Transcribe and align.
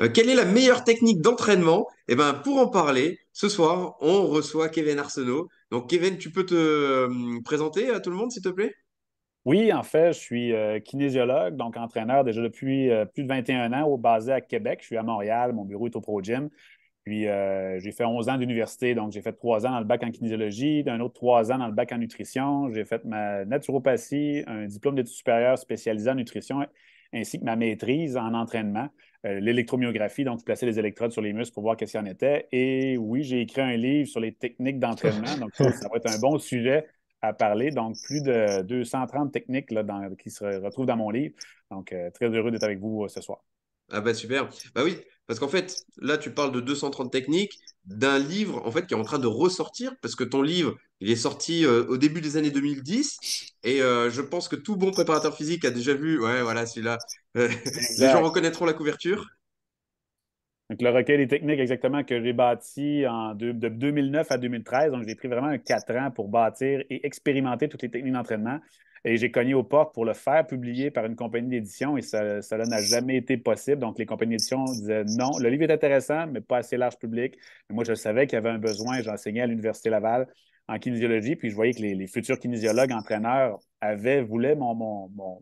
Euh, 0.00 0.08
quelle 0.08 0.30
est 0.30 0.34
la 0.34 0.46
meilleure 0.46 0.82
technique 0.84 1.20
d'entraînement? 1.20 1.86
Eh 2.08 2.14
ben, 2.14 2.32
pour 2.32 2.56
en 2.58 2.68
parler, 2.68 3.18
ce 3.32 3.50
soir, 3.50 3.96
on 4.00 4.26
reçoit 4.26 4.70
Kevin 4.70 4.98
Arsenault. 4.98 5.48
Donc, 5.70 5.90
Kevin, 5.90 6.16
tu 6.16 6.30
peux 6.30 6.46
te 6.46 6.54
euh, 6.54 7.40
présenter 7.44 7.90
à 7.90 8.00
tout 8.00 8.08
le 8.08 8.16
monde, 8.16 8.30
s'il 8.30 8.42
te 8.42 8.48
plaît? 8.48 8.74
Oui, 9.44 9.72
en 9.72 9.82
fait, 9.82 10.12
je 10.14 10.18
suis 10.18 10.52
euh, 10.54 10.80
kinésiologue, 10.80 11.56
donc 11.56 11.76
entraîneur 11.76 12.24
déjà 12.24 12.42
depuis 12.42 12.90
plus 13.12 13.24
de 13.24 13.28
21 13.28 13.72
ans, 13.74 13.98
basé 13.98 14.32
à 14.32 14.40
Québec. 14.40 14.78
Je 14.80 14.86
suis 14.86 14.96
à 14.96 15.02
Montréal, 15.02 15.52
mon 15.52 15.64
bureau 15.64 15.86
est 15.86 15.96
au 15.96 16.00
Pro 16.00 16.22
Gym. 16.22 16.48
Puis 17.04 17.22
j'ai 17.22 17.92
fait 17.92 18.04
11 18.04 18.28
ans 18.28 18.36
d'université, 18.36 18.94
donc 18.94 19.12
j'ai 19.12 19.22
fait 19.22 19.32
3 19.32 19.66
ans 19.66 19.70
dans 19.70 19.78
le 19.80 19.86
bac 19.86 20.02
en 20.02 20.10
kinésiologie, 20.10 20.84
un 20.86 21.00
autre 21.00 21.14
3 21.14 21.50
ans 21.50 21.58
dans 21.58 21.66
le 21.66 21.72
bac 21.72 21.90
en 21.92 21.98
nutrition. 21.98 22.70
J'ai 22.72 22.84
fait 22.84 23.04
ma 23.06 23.46
naturopathie, 23.46 24.44
un 24.46 24.66
diplôme 24.66 24.94
d'études 24.94 25.14
supérieures 25.14 25.58
spécialisé 25.58 26.10
en 26.10 26.14
nutrition, 26.14 26.60
ainsi 27.12 27.38
que 27.38 27.44
ma 27.44 27.56
maîtrise 27.56 28.16
en 28.16 28.34
entraînement, 28.34 28.88
l'électromyographie, 29.24 30.24
donc 30.24 30.44
placer 30.44 30.64
les 30.64 30.78
électrodes 30.78 31.12
sur 31.12 31.20
les 31.20 31.32
muscles 31.32 31.52
pour 31.52 31.62
voir 31.62 31.76
qu'est-ce 31.76 31.92
qu'il 31.92 32.00
y 32.00 32.02
en 32.02 32.06
était. 32.06 32.48
Et 32.52 32.96
oui, 32.96 33.22
j'ai 33.22 33.42
écrit 33.42 33.60
un 33.60 33.76
livre 33.76 34.08
sur 34.08 34.20
les 34.20 34.32
techniques 34.32 34.78
d'entraînement, 34.78 35.36
donc 35.38 35.54
ça, 35.54 35.70
ça 35.72 35.88
va 35.88 35.96
être 35.96 36.10
un 36.10 36.18
bon 36.18 36.38
sujet 36.38 36.86
à 37.22 37.32
parler. 37.32 37.70
Donc, 37.70 37.96
plus 38.02 38.22
de 38.22 38.62
230 38.62 39.32
techniques 39.32 39.70
là, 39.70 39.84
qui 40.18 40.30
se 40.30 40.44
retrouvent 40.44 40.86
dans 40.86 40.96
mon 40.96 41.10
livre. 41.10 41.34
Donc, 41.70 41.92
euh, 41.92 42.10
très 42.10 42.28
heureux 42.28 42.50
d'être 42.50 42.64
avec 42.64 42.78
vous 42.78 43.04
euh, 43.04 43.08
ce 43.08 43.20
soir. 43.20 43.44
Ah 43.90 44.00
bah 44.00 44.14
super. 44.14 44.48
Bah 44.74 44.82
oui, 44.84 44.98
parce 45.30 45.38
qu'en 45.38 45.46
fait, 45.46 45.84
là, 45.98 46.18
tu 46.18 46.32
parles 46.32 46.50
de 46.50 46.60
230 46.60 47.12
techniques 47.12 47.60
d'un 47.84 48.18
livre 48.18 48.66
en 48.66 48.72
fait 48.72 48.84
qui 48.88 48.94
est 48.94 48.96
en 48.96 49.04
train 49.04 49.20
de 49.20 49.28
ressortir 49.28 49.92
parce 50.02 50.16
que 50.16 50.24
ton 50.24 50.42
livre, 50.42 50.76
il 50.98 51.08
est 51.08 51.14
sorti 51.14 51.64
euh, 51.64 51.86
au 51.86 51.96
début 51.96 52.20
des 52.20 52.36
années 52.36 52.50
2010 52.50 53.16
et 53.62 53.78
je 53.78 54.20
pense 54.22 54.48
que 54.48 54.56
tout 54.56 54.74
bon 54.74 54.90
préparateur 54.90 55.36
physique 55.36 55.64
a 55.64 55.70
déjà 55.70 55.94
vu, 55.94 56.20
ouais, 56.20 56.42
voilà, 56.42 56.66
celui-là. 56.66 56.98
les 57.36 57.48
gens 57.98 58.24
reconnaîtront 58.24 58.64
la 58.64 58.72
couverture. 58.72 59.24
Donc, 60.70 60.82
le 60.82 60.90
recueil 60.90 61.18
des 61.18 61.26
techniques 61.26 61.58
exactement 61.58 62.04
que 62.04 62.22
j'ai 62.22 62.32
bâti 62.32 63.04
en 63.04 63.34
de, 63.34 63.50
2009 63.50 64.30
à 64.30 64.38
2013. 64.38 64.92
Donc, 64.92 65.02
j'ai 65.04 65.16
pris 65.16 65.26
vraiment 65.26 65.58
quatre 65.58 65.92
ans 65.96 66.12
pour 66.12 66.28
bâtir 66.28 66.84
et 66.88 67.04
expérimenter 67.04 67.68
toutes 67.68 67.82
les 67.82 67.90
techniques 67.90 68.12
d'entraînement. 68.12 68.60
Et 69.04 69.16
j'ai 69.16 69.32
cogné 69.32 69.52
aux 69.54 69.64
portes 69.64 69.92
pour 69.92 70.04
le 70.04 70.12
faire 70.12 70.46
publier 70.46 70.92
par 70.92 71.06
une 71.06 71.16
compagnie 71.16 71.48
d'édition 71.48 71.96
et 71.96 72.02
cela 72.02 72.64
n'a 72.66 72.80
jamais 72.80 73.16
été 73.16 73.36
possible. 73.36 73.80
Donc, 73.80 73.98
les 73.98 74.06
compagnies 74.06 74.36
d'édition 74.36 74.62
disaient 74.62 75.02
non, 75.18 75.30
le 75.40 75.48
livre 75.48 75.64
est 75.64 75.72
intéressant, 75.72 76.28
mais 76.28 76.40
pas 76.40 76.58
assez 76.58 76.76
large 76.76 76.98
public. 76.98 77.36
moi, 77.70 77.82
je 77.82 77.94
savais 77.94 78.28
qu'il 78.28 78.36
y 78.36 78.38
avait 78.38 78.50
un 78.50 78.58
besoin. 78.58 79.02
J'enseignais 79.02 79.40
à 79.40 79.46
l'Université 79.46 79.90
Laval 79.90 80.28
en 80.70 80.78
kinésiologie, 80.78 81.34
puis 81.34 81.50
je 81.50 81.56
voyais 81.56 81.74
que 81.74 81.82
les, 81.82 82.06
futurs 82.06 82.38
kinésiologues, 82.38 82.92
entraîneurs 82.92 83.58
avaient, 83.80 84.22
voulaient 84.22 84.54
mon, 84.54 84.74
mon, 84.76 85.40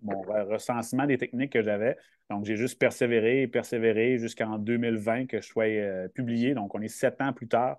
recensement 0.48 1.04
des 1.04 1.18
techniques 1.18 1.52
que 1.52 1.62
j'avais. 1.62 1.96
Donc, 2.30 2.46
j'ai 2.46 2.56
juste 2.56 2.78
persévéré 2.78 3.42
et 3.42 3.46
persévéré 3.46 4.16
jusqu'en 4.16 4.56
2020 4.56 5.26
que 5.26 5.42
je 5.42 5.46
sois 5.46 5.64
euh, 5.64 6.08
publié. 6.08 6.54
Donc, 6.54 6.74
on 6.74 6.80
est 6.80 6.88
sept 6.88 7.20
ans 7.20 7.34
plus 7.34 7.46
tard 7.46 7.76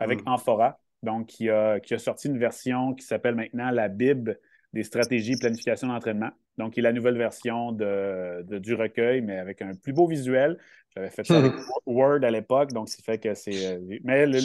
avec 0.00 0.20
Amphora, 0.26 0.80
donc 1.04 1.26
qui 1.26 1.48
a, 1.48 1.78
qui 1.78 1.94
a 1.94 1.98
sorti 1.98 2.26
une 2.26 2.38
version 2.38 2.94
qui 2.94 3.04
s'appelle 3.04 3.36
maintenant 3.36 3.70
la 3.70 3.88
Bible 3.88 4.40
des 4.72 4.82
stratégies 4.82 5.36
planification 5.36 5.88
d'entraînement. 5.88 6.30
Donc, 6.58 6.72
qui 6.72 6.80
est 6.80 6.82
la 6.82 6.92
nouvelle 6.92 7.16
version 7.16 7.70
de, 7.70 8.44
du 8.58 8.74
recueil, 8.74 9.20
mais 9.20 9.38
avec 9.38 9.62
un 9.62 9.74
plus 9.74 9.92
beau 9.92 10.08
visuel. 10.08 10.58
J'avais 10.96 11.10
fait 11.10 11.24
ça 11.24 11.38
avec 11.38 11.52
Word 11.86 12.24
à 12.24 12.30
l'époque, 12.32 12.72
donc 12.72 12.88
c'est 12.88 13.04
fait 13.04 13.18
que 13.18 13.32
c'est. 13.34 13.76
Euh, 13.76 13.98
mais 14.02 14.26
le, 14.26 14.40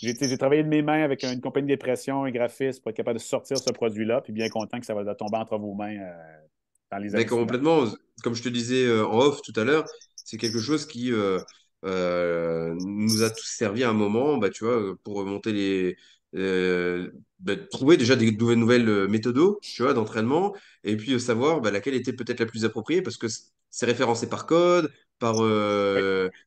j'ai 0.00 0.38
travaillé 0.38 0.62
de 0.62 0.68
mes 0.68 0.82
mains 0.82 1.02
avec 1.02 1.22
une 1.22 1.40
compagnie 1.40 1.68
d'impression 1.68 2.26
et 2.26 2.32
graphiste 2.32 2.82
pour 2.82 2.90
être 2.90 2.96
capable 2.96 3.18
de 3.18 3.22
sortir 3.22 3.56
ce 3.58 3.70
produit-là, 3.72 4.20
puis 4.20 4.32
bien 4.32 4.48
content 4.48 4.78
que 4.78 4.86
ça 4.86 4.94
va 4.94 5.14
tomber 5.14 5.38
entre 5.38 5.56
vos 5.58 5.74
mains 5.74 5.96
euh, 5.96 6.12
dans 6.90 6.98
les 6.98 7.14
années. 7.14 7.24
Mais 7.24 7.26
complètement, 7.26 7.84
comme 8.22 8.34
je 8.34 8.42
te 8.42 8.48
disais 8.48 8.84
euh, 8.84 9.06
en 9.06 9.18
off 9.18 9.40
tout 9.42 9.52
à 9.56 9.64
l'heure, 9.64 9.86
c'est 10.16 10.36
quelque 10.36 10.58
chose 10.58 10.86
qui 10.86 11.12
euh, 11.12 11.38
nous 12.84 13.22
a 13.22 13.30
tous 13.30 13.46
servi 13.46 13.84
à 13.84 13.90
un 13.90 13.94
moment, 13.94 14.36
bah, 14.36 14.50
tu 14.50 14.64
vois, 14.64 14.96
pour 15.02 15.16
remonter 15.16 15.52
les. 15.52 15.96
Bah, 17.38 17.54
trouver 17.70 17.96
déjà 17.96 18.16
des 18.16 18.30
nouvelles, 18.32 18.58
nouvelles 18.58 19.08
méthodes 19.08 19.58
tu 19.62 19.82
vois, 19.82 19.94
d'entraînement, 19.94 20.54
et 20.84 20.96
puis 20.96 21.18
savoir 21.18 21.60
bah, 21.60 21.70
laquelle 21.70 21.94
était 21.94 22.12
peut-être 22.12 22.40
la 22.40 22.46
plus 22.46 22.64
appropriée, 22.66 23.00
parce 23.00 23.16
que 23.16 23.26
c'est 23.70 23.86
référencé 23.86 24.28
par 24.28 24.44
code, 24.44 24.92
par 25.18 25.36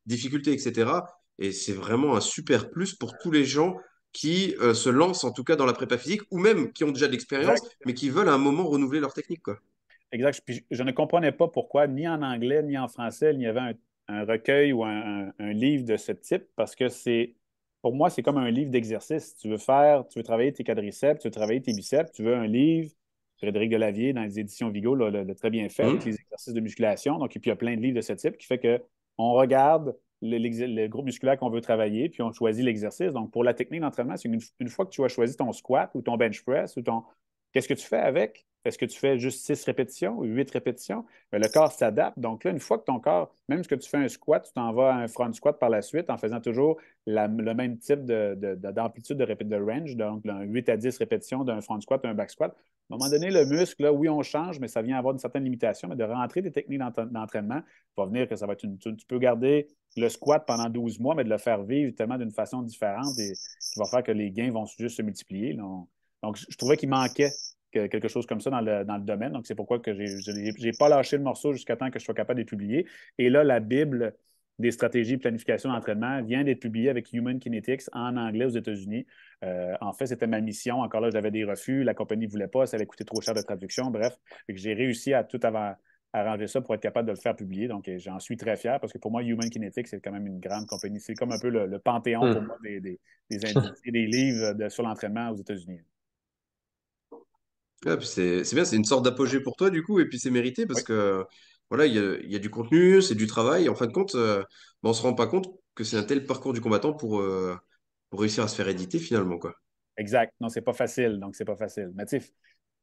difficulté, 0.05 0.51
etc. 0.51 0.91
Et 1.39 1.51
c'est 1.51 1.73
vraiment 1.73 2.15
un 2.15 2.21
super 2.21 2.69
plus 2.69 2.93
pour 2.93 3.17
tous 3.17 3.31
les 3.31 3.45
gens 3.45 3.77
qui 4.11 4.55
euh, 4.61 4.73
se 4.73 4.89
lancent, 4.89 5.23
en 5.23 5.31
tout 5.31 5.43
cas 5.43 5.55
dans 5.55 5.65
la 5.65 5.73
prépa 5.73 5.97
physique, 5.97 6.21
ou 6.31 6.37
même 6.37 6.73
qui 6.73 6.83
ont 6.83 6.91
déjà 6.91 7.07
de 7.07 7.13
l'expérience, 7.13 7.59
mais 7.85 7.93
qui 7.93 8.09
veulent 8.09 8.29
à 8.29 8.33
un 8.33 8.39
moment 8.39 8.67
renouveler 8.67 8.99
leur 8.99 9.13
technique. 9.13 9.41
Quoi. 9.41 9.59
Exact. 10.11 10.41
je 10.71 10.83
ne 10.83 10.91
comprenais 10.91 11.31
pas 11.31 11.47
pourquoi, 11.47 11.87
ni 11.87 12.07
en 12.07 12.21
anglais, 12.21 12.63
ni 12.63 12.77
en 12.77 12.87
français, 12.87 13.33
il 13.33 13.41
y 13.41 13.47
avait 13.47 13.75
un, 14.07 14.25
recueil 14.25 14.73
ou 14.73 14.83
un, 14.83 15.31
livre 15.39 15.85
de 15.85 15.95
ce 15.95 16.11
type, 16.11 16.43
parce 16.55 16.75
que 16.75 16.89
c'est, 16.89 17.35
pour 17.81 17.93
moi, 17.93 18.09
c'est 18.09 18.23
comme 18.23 18.37
un 18.37 18.49
livre 18.49 18.71
d'exercice. 18.71 19.35
Tu 19.37 19.49
veux 19.49 19.57
faire, 19.57 20.07
tu 20.07 20.19
veux 20.19 20.23
travailler 20.23 20.51
tes 20.51 20.63
quadriceps, 20.63 21.21
tu 21.21 21.27
veux 21.27 21.31
travailler 21.31 21.61
tes 21.61 21.73
biceps, 21.73 22.11
tu 22.11 22.23
veux 22.23 22.35
un 22.35 22.47
livre. 22.47 22.91
Frédéric 23.37 23.69
Delavier, 23.69 24.11
dans 24.11 24.23
les 24.23 24.37
éditions 24.37 24.69
Vigo, 24.69 24.95
l'a 24.95 25.23
très 25.35 25.49
bien 25.49 25.69
fait 25.69 25.83
avec 25.83 26.03
mmh. 26.03 26.09
les 26.09 26.15
exercices 26.15 26.53
de 26.53 26.59
musculation. 26.59 27.19
Donc, 27.19 27.33
et 27.37 27.39
puis, 27.39 27.49
il 27.49 27.51
y 27.51 27.53
a 27.53 27.55
plein 27.55 27.77
de 27.77 27.81
livres 27.81 27.95
de 27.95 28.01
ce 28.01 28.11
type 28.11 28.35
qui 28.37 28.45
fait 28.45 28.59
qu'on 28.59 29.31
regarde 29.31 29.95
le, 30.21 30.87
groupe 30.87 31.05
musculaire 31.05 31.37
qu'on 31.37 31.49
veut 31.49 31.61
travailler, 31.61 32.09
puis 32.09 32.21
on 32.21 32.31
choisit 32.31 32.63
l'exercice. 32.63 33.13
Donc, 33.13 33.31
pour 33.31 33.43
la 33.43 33.53
technique 33.53 33.81
d'entraînement, 33.81 34.17
c'est 34.17 34.29
une, 34.29 34.69
fois 34.69 34.85
que 34.85 34.91
tu 34.91 35.03
as 35.03 35.07
choisi 35.07 35.35
ton 35.35 35.51
squat 35.53 35.89
ou 35.95 36.01
ton 36.01 36.17
bench 36.17 36.43
press 36.43 36.75
ou 36.77 36.81
ton. 36.81 37.03
Qu'est-ce 37.51 37.67
que 37.67 37.73
tu 37.73 37.85
fais 37.85 37.97
avec? 37.97 38.45
Est-ce 38.65 38.77
que 38.77 38.85
tu 38.85 38.99
fais 38.99 39.17
juste 39.17 39.45
six 39.45 39.63
répétitions 39.63 40.17
ou 40.17 40.23
huit 40.25 40.51
répétitions? 40.51 41.05
le 41.31 41.47
corps 41.47 41.71
s'adapte. 41.71 42.19
Donc 42.19 42.43
là, 42.43 42.51
une 42.51 42.59
fois 42.59 42.77
que 42.77 42.83
ton 42.83 42.99
corps, 42.99 43.33
même 43.47 43.65
que 43.65 43.75
tu 43.75 43.89
fais 43.89 43.97
un 43.97 44.09
squat, 44.09 44.45
tu 44.45 44.51
t'en 44.51 44.73
vas 44.73 44.93
à 44.93 44.97
un 44.97 45.07
front 45.07 45.31
squat 45.31 45.57
par 45.57 45.69
la 45.69 45.81
suite 45.81 46.09
en 46.09 46.17
faisant 46.17 46.41
toujours 46.41 46.77
le 47.07 47.53
même 47.53 47.77
type 47.77 48.03
d'amplitude 48.03 49.17
de, 49.17 49.25
de, 49.25 49.43
de, 49.43 49.55
range, 49.55 49.95
donc 49.95 50.23
8 50.25 50.69
à 50.69 50.77
10 50.77 50.97
répétitions 50.97 51.43
d'un 51.45 51.61
front 51.61 51.79
squat, 51.79 52.03
un 52.03 52.13
back 52.13 52.31
squat. 52.31 52.53
À 52.91 52.95
un 52.95 52.97
moment 52.97 53.09
donné, 53.09 53.29
le 53.29 53.45
muscle, 53.45 53.83
là, 53.83 53.93
oui, 53.93 54.09
on 54.09 54.23
change, 54.23 54.59
mais 54.59 54.67
ça 54.67 54.81
vient 54.81 54.97
avoir 54.97 55.13
une 55.13 55.19
certaine 55.19 55.43
limitation. 55.43 55.87
Mais 55.87 55.95
de 55.95 56.03
rentrer 56.03 56.41
des 56.41 56.51
techniques 56.51 56.79
d'entraînement, 56.79 57.61
va 57.95 58.05
venir 58.05 58.27
que 58.27 58.35
ça 58.35 58.47
va 58.47 58.53
être 58.53 58.63
une. 58.63 58.77
Tu, 58.79 59.05
peux 59.07 59.19
garder 59.19 59.67
le 59.95 60.09
squat 60.09 60.43
pendant 60.45 60.69
12 60.69 60.99
mois, 60.99 61.15
mais 61.15 61.23
de 61.23 61.29
le 61.29 61.37
faire 61.37 61.63
vivre 61.63 61.95
tellement 61.95 62.17
d'une 62.17 62.31
façon 62.31 62.61
différente 62.61 63.17
et 63.19 63.31
qui 63.33 63.79
va 63.79 63.85
faire 63.85 64.03
que 64.03 64.11
les 64.11 64.31
gains 64.31 64.51
vont 64.51 64.65
juste 64.65 64.97
se 64.97 65.01
multiplier. 65.01 65.55
Donc 66.23 66.37
je 66.37 66.57
trouvais 66.57 66.77
qu'il 66.77 66.89
manquait 66.89 67.31
quelque 67.71 68.07
chose 68.07 68.25
comme 68.25 68.41
ça 68.41 68.49
dans 68.49 68.61
le, 68.61 69.03
domaine. 69.03 69.33
Donc, 69.33 69.45
c'est 69.45 69.55
pourquoi 69.55 69.79
que 69.79 69.93
je 69.93 70.31
n'ai 70.63 70.71
pas 70.77 70.89
lâché 70.89 71.17
le 71.17 71.23
morceau 71.23 71.53
jusqu'à 71.53 71.75
temps 71.75 71.89
que 71.89 71.99
je 71.99 72.03
sois 72.05 72.13
capable 72.13 72.39
de 72.39 72.45
publier. 72.45 72.87
Et 73.17 73.29
là, 73.29 73.43
la 73.43 73.59
Bible 73.59 74.15
des 74.57 74.71
stratégies 74.71 75.15
de 75.15 75.21
planification 75.21 75.71
d'entraînement 75.71 76.21
vient 76.21 76.43
d'être 76.43 76.59
publiée 76.59 76.89
avec 76.89 77.13
Human 77.13 77.39
Kinetics 77.39 77.83
en 77.93 78.17
anglais 78.17 78.45
aux 78.45 78.49
États-Unis. 78.49 79.05
Euh, 79.43 79.73
en 79.79 79.93
fait, 79.93 80.07
c'était 80.07 80.27
ma 80.27 80.41
mission. 80.41 80.81
Encore 80.81 80.99
là, 80.99 81.09
j'avais 81.11 81.31
des 81.31 81.45
refus. 81.45 81.83
La 81.83 81.93
compagnie 81.93 82.25
ne 82.25 82.31
voulait 82.31 82.47
pas. 82.47 82.65
Ça 82.65 82.75
allait 82.75 82.85
coûter 82.85 83.05
trop 83.05 83.21
cher 83.21 83.33
de 83.33 83.41
traduction. 83.41 83.89
Bref, 83.89 84.17
j'ai 84.49 84.73
réussi 84.73 85.13
à 85.13 85.23
tout 85.23 85.39
avant, 85.43 85.73
arranger 86.11 86.47
ça 86.47 86.59
pour 86.59 86.73
être 86.75 86.81
capable 86.81 87.07
de 87.07 87.13
le 87.13 87.19
faire 87.19 87.35
publier. 87.35 87.69
Donc, 87.69 87.89
j'en 87.97 88.19
suis 88.19 88.35
très 88.35 88.57
fier 88.57 88.79
parce 88.81 88.91
que 88.91 88.97
pour 88.97 89.11
moi, 89.11 89.23
Human 89.23 89.49
Kinetics, 89.49 89.87
c'est 89.87 90.01
quand 90.01 90.11
même 90.11 90.27
une 90.27 90.39
grande 90.39 90.65
compagnie. 90.65 90.99
C'est 90.99 91.13
comme 91.13 91.31
un 91.31 91.39
peu 91.39 91.49
le, 91.49 91.79
panthéon 91.79 92.19
pour 92.19 92.41
hmm. 92.41 92.45
moi 92.45 92.57
des, 92.61 92.81
des, 92.81 92.99
des 93.29 94.07
livres 94.07 94.67
sur 94.69 94.83
l'entraînement 94.83 95.29
aux 95.29 95.37
États-Unis. 95.37 95.79
C'est 97.83 98.53
bien, 98.53 98.65
c'est 98.65 98.75
une 98.75 98.85
sorte 98.85 99.05
d'apogée 99.05 99.39
pour 99.39 99.55
toi 99.55 99.69
du 99.69 99.83
coup, 99.83 99.99
et 99.99 100.05
puis 100.05 100.19
c'est 100.19 100.31
mérité 100.31 100.65
parce 100.65 100.83
que 100.83 101.25
voilà, 101.69 101.85
il 101.85 102.31
y 102.31 102.35
a, 102.35 102.39
du 102.39 102.49
contenu, 102.49 103.01
c'est 103.01 103.15
du 103.15 103.27
travail. 103.27 103.65
Et 103.65 103.69
en 103.69 103.75
fin 103.75 103.85
de 103.85 103.91
compte, 103.91 104.15
euh, 104.15 104.43
ben, 104.81 104.89
on 104.89 104.93
se 104.93 105.03
rend 105.03 105.13
pas 105.13 105.27
compte 105.27 105.47
que 105.75 105.83
c'est 105.83 105.97
un 105.97 106.03
tel 106.03 106.25
parcours 106.25 106.53
du 106.53 106.61
combattant 106.61 106.93
pour, 106.93 107.19
euh, 107.19 107.55
pour 108.09 108.21
réussir 108.21 108.43
à 108.43 108.47
se 108.47 108.55
faire 108.55 108.67
éditer 108.67 108.97
finalement, 108.97 109.37
quoi. 109.37 109.53
Exact. 109.97 110.33
Non, 110.39 110.49
c'est 110.49 110.61
pas 110.61 110.73
facile, 110.73 111.19
donc 111.19 111.35
c'est 111.35 111.45
pas 111.45 111.55
facile. 111.55 111.91
Mais 111.93 112.05
tu 112.05 112.19
sais, 112.19 112.31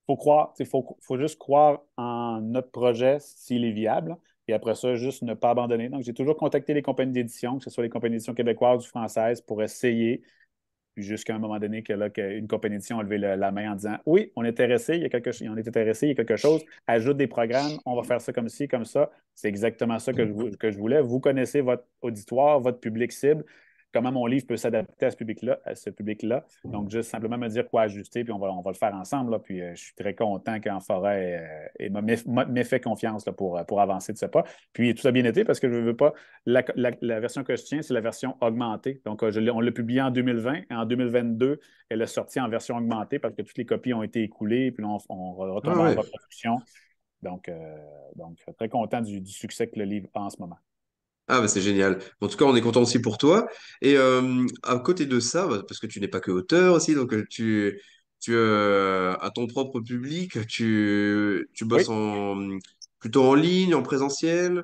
faut 0.06 0.16
croire, 0.16 0.54
il 0.58 0.66
faut, 0.66 0.96
faut 1.00 1.18
juste 1.18 1.38
croire 1.38 1.82
en 1.96 2.40
notre 2.40 2.70
projet 2.70 3.18
s'il 3.20 3.64
est 3.64 3.72
viable. 3.72 4.16
Et 4.48 4.52
après 4.52 4.76
ça, 4.76 4.94
juste 4.94 5.22
ne 5.22 5.34
pas 5.34 5.50
abandonner. 5.50 5.88
Donc, 5.88 6.02
j'ai 6.04 6.14
toujours 6.14 6.36
contacté 6.36 6.72
les 6.72 6.82
compagnies 6.82 7.12
d'édition, 7.12 7.58
que 7.58 7.64
ce 7.64 7.70
soit 7.70 7.82
les 7.82 7.90
compagnies 7.90 8.14
d'édition 8.14 8.34
québécoises 8.34 8.84
ou 8.84 8.88
françaises, 8.88 9.40
pour 9.40 9.62
essayer 9.62 10.22
jusqu'à 10.96 11.34
un 11.34 11.38
moment 11.38 11.58
donné 11.58 11.82
que 11.82 11.92
là, 11.92 12.10
qu'une 12.10 12.46
compagnie 12.48 12.76
d'édition 12.76 12.98
a 12.98 13.02
levé 13.02 13.18
la, 13.18 13.52
main 13.52 13.72
en 13.72 13.74
disant 13.74 13.96
Oui, 14.06 14.32
on 14.36 14.44
est 14.44 14.48
intéressé, 14.48 14.96
il 14.96 15.02
y 15.02 15.04
a 15.04 15.08
quelque 15.08 15.32
chose, 15.32 15.48
on 15.50 15.56
est 15.56 15.68
intéressé, 15.68 16.06
il 16.06 16.08
y 16.10 16.12
a 16.12 16.14
quelque 16.14 16.36
chose, 16.36 16.64
ajoute 16.86 17.16
des 17.16 17.26
programmes, 17.26 17.78
on 17.84 17.94
va 17.96 18.02
faire 18.02 18.20
ça 18.20 18.32
comme 18.32 18.48
ci, 18.48 18.68
comme 18.68 18.84
ça. 18.84 19.10
C'est 19.34 19.48
exactement 19.48 19.98
ça 19.98 20.12
que 20.12 20.26
je, 20.26 20.56
que 20.56 20.70
je 20.70 20.78
voulais. 20.78 21.00
Vous 21.00 21.20
connaissez 21.20 21.60
votre 21.60 21.84
auditoire, 22.00 22.60
votre 22.60 22.80
public 22.80 23.12
cible 23.12 23.44
comment 23.92 24.12
mon 24.12 24.26
livre 24.26 24.46
peut 24.46 24.56
s'adapter 24.56 25.06
à 25.06 25.10
ce 25.10 25.16
public-là, 25.16 25.58
à 25.64 25.74
ce 25.74 25.90
public-là. 25.90 26.44
Donc, 26.64 26.90
juste 26.90 27.10
simplement 27.10 27.38
me 27.38 27.48
dire 27.48 27.68
quoi 27.68 27.82
ajuster, 27.82 28.24
puis 28.24 28.32
on 28.32 28.38
va, 28.38 28.48
on 28.52 28.60
va 28.60 28.70
le 28.70 28.76
faire 28.76 28.94
ensemble. 28.94 29.40
Puis 29.42 29.62
euh, 29.62 29.74
je 29.74 29.84
suis 29.84 29.94
très 29.94 30.14
content 30.14 30.60
qu'en 30.60 30.80
forêt 30.80 31.70
euh, 31.80 32.02
m'ait 32.02 32.64
fait 32.64 32.80
confiance 32.80 33.24
pour, 33.36 33.64
pour 33.66 33.80
avancer 33.80 34.12
de 34.12 34.18
ce 34.18 34.26
pas. 34.26 34.44
Puis 34.72 34.94
tout 34.94 35.06
a 35.06 35.12
bien 35.12 35.24
été 35.24 35.44
parce 35.44 35.60
que 35.60 35.70
je 35.70 35.76
ne 35.76 35.82
veux 35.82 35.96
pas. 35.96 36.12
La, 36.44 36.62
version 37.20 37.44
que 37.44 37.56
je 37.56 37.62
tiens, 37.62 37.82
c'est 37.82 37.94
la 37.94 38.00
version 38.00 38.36
augmentée. 38.40 39.00
Donc, 39.04 39.22
euh, 39.22 39.50
on 39.52 39.60
l'a 39.60 39.72
publié 39.72 40.02
en 40.02 40.10
2020 40.10 40.54
et 40.70 40.74
en 40.74 40.84
2022, 40.84 41.60
elle 41.88 42.02
est 42.02 42.06
sortie 42.06 42.40
en 42.40 42.48
version 42.48 42.76
augmentée 42.76 43.18
parce 43.18 43.34
que 43.34 43.42
toutes 43.42 43.58
les 43.58 43.66
copies 43.66 43.94
ont 43.94 44.02
été 44.02 44.22
écoulées, 44.22 44.72
puis 44.72 44.84
on, 44.84 44.98
on 45.08 45.32
retombe 45.34 45.74
ah 45.76 45.82
en 45.82 45.88
reproduction. 45.90 46.58
Donc, 47.22 47.50
donc, 48.14 48.38
très 48.58 48.68
content 48.68 49.00
du, 49.00 49.20
du 49.20 49.32
succès 49.32 49.68
que 49.68 49.78
le 49.78 49.84
livre 49.84 50.08
a 50.14 50.20
en 50.20 50.30
ce 50.30 50.38
moment. 50.38 50.58
Ah 51.28 51.40
bah 51.40 51.48
c'est 51.48 51.60
génial. 51.60 51.98
En 52.20 52.28
tout 52.28 52.36
cas, 52.36 52.44
on 52.44 52.54
est 52.54 52.60
content 52.60 52.82
aussi 52.82 53.00
pour 53.00 53.18
toi. 53.18 53.46
Et 53.82 53.96
euh, 53.96 54.46
à 54.62 54.78
côté 54.78 55.06
de 55.06 55.18
ça, 55.18 55.46
bah, 55.48 55.62
parce 55.66 55.80
que 55.80 55.86
tu 55.88 56.00
n'es 56.00 56.06
pas 56.08 56.20
que 56.20 56.30
auteur 56.30 56.74
aussi, 56.74 56.94
donc 56.94 57.12
euh, 57.12 57.24
tu, 57.28 57.80
tu 58.20 58.32
euh, 58.34 59.14
as 59.20 59.30
ton 59.32 59.46
propre 59.48 59.80
public, 59.80 60.46
tu, 60.46 61.48
tu 61.52 61.64
bosses 61.64 61.88
Oui. 61.88 61.88
en, 61.88 62.36
plutôt 63.00 63.24
en 63.24 63.34
ligne, 63.34 63.74
en 63.74 63.82
présentiel? 63.82 64.62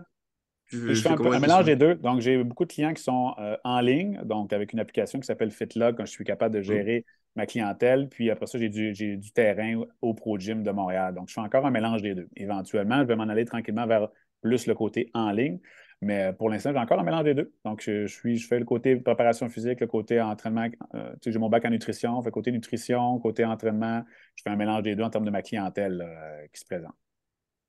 Je 0.87 0.95
Tu 0.95 1.03
fais 1.03 1.09
fais 1.09 1.15
un, 1.15 1.19
peu, 1.19 1.29
comment 1.29 1.33
un 1.33 1.39
les 1.39 1.41
deux 1.41 1.51
mélange 1.53 1.65
des 1.67 1.77
deux. 1.77 1.95
Donc, 1.95 2.21
j'ai 2.21 2.43
beaucoup 2.43 2.65
de 2.65 2.73
clients 2.73 2.93
qui 2.93 3.03
sont 3.03 3.35
euh, 3.39 3.57
en 3.65 3.81
ligne, 3.81 4.21
donc 4.25 4.53
avec 4.53 4.73
une 4.73 4.81
application 4.81 5.21
qui 5.21 5.27
s'appelle 5.27 5.53
FitLog, 5.53 5.97
quand 5.97 6.05
je 6.05 6.11
suis 6.11 6.25
capable 6.25 6.55
de 6.57 6.61
Hmm. 6.69 6.83
gérer 6.83 7.05
ma 7.37 7.47
clientèle. 7.47 8.09
Puis 8.09 8.31
après 8.31 8.47
ça, 8.47 8.59
j'ai 8.59 8.69
du, 8.69 8.93
j'ai 8.95 9.17
du 9.17 9.33
terrain 9.33 9.83
au 10.01 10.13
Pro 10.15 10.39
Gym 10.39 10.65
de 10.65 10.71
Montréal. 10.73 11.15
Donc, 11.15 11.29
je 11.29 11.35
fais 11.35 11.41
encore 11.41 11.65
un 11.67 11.71
mélange 11.71 12.03
des 12.03 12.15
deux. 12.17 12.29
Éventuellement, 12.37 12.99
je 13.01 13.05
vais 13.07 13.17
m'en 13.17 13.29
aller 13.29 13.45
tranquillement 13.45 13.87
vers 13.87 14.09
plus 14.41 14.67
le 14.67 14.75
côté 14.75 15.09
en 15.15 15.31
ligne. 15.31 15.61
Mais 16.03 16.25
euh, 16.25 16.33
pour 16.33 16.51
l'instant, 16.51 16.73
j'ai 16.73 16.79
encore 16.79 16.99
un 16.99 17.05
mélange 17.05 17.25
des 17.25 17.35
deux. 17.35 17.53
Donc, 17.65 17.81
je, 17.81 18.07
je 18.07 18.13
suis, 18.13 18.37
je 18.37 18.47
fais 18.47 18.59
le 18.59 18.65
côté 18.65 18.97
préparation 18.97 19.49
physique, 19.49 19.81
le 19.81 19.87
côté 19.87 20.21
entraînement. 20.21 20.67
Euh, 20.95 21.13
tu 21.13 21.19
sais, 21.23 21.33
j'ai 21.33 21.39
mon 21.39 21.49
bac 21.49 21.65
en 21.65 21.71
nutrition, 21.71 22.21
je 22.21 22.25
fais 22.25 22.31
côté 22.33 22.53
nutrition, 22.53 23.19
côté 23.21 23.45
entraînement. 23.45 24.05
Je 24.35 24.43
fais 24.43 24.51
un 24.51 24.57
mélange 24.57 24.83
des 24.83 24.97
deux 24.97 25.05
en 25.05 25.11
termes 25.11 25.25
de 25.25 25.31
ma 25.31 25.43
clientèle 25.43 26.05
euh, 26.05 26.47
qui 26.53 26.61
se 26.61 26.67
présente. 26.67 26.95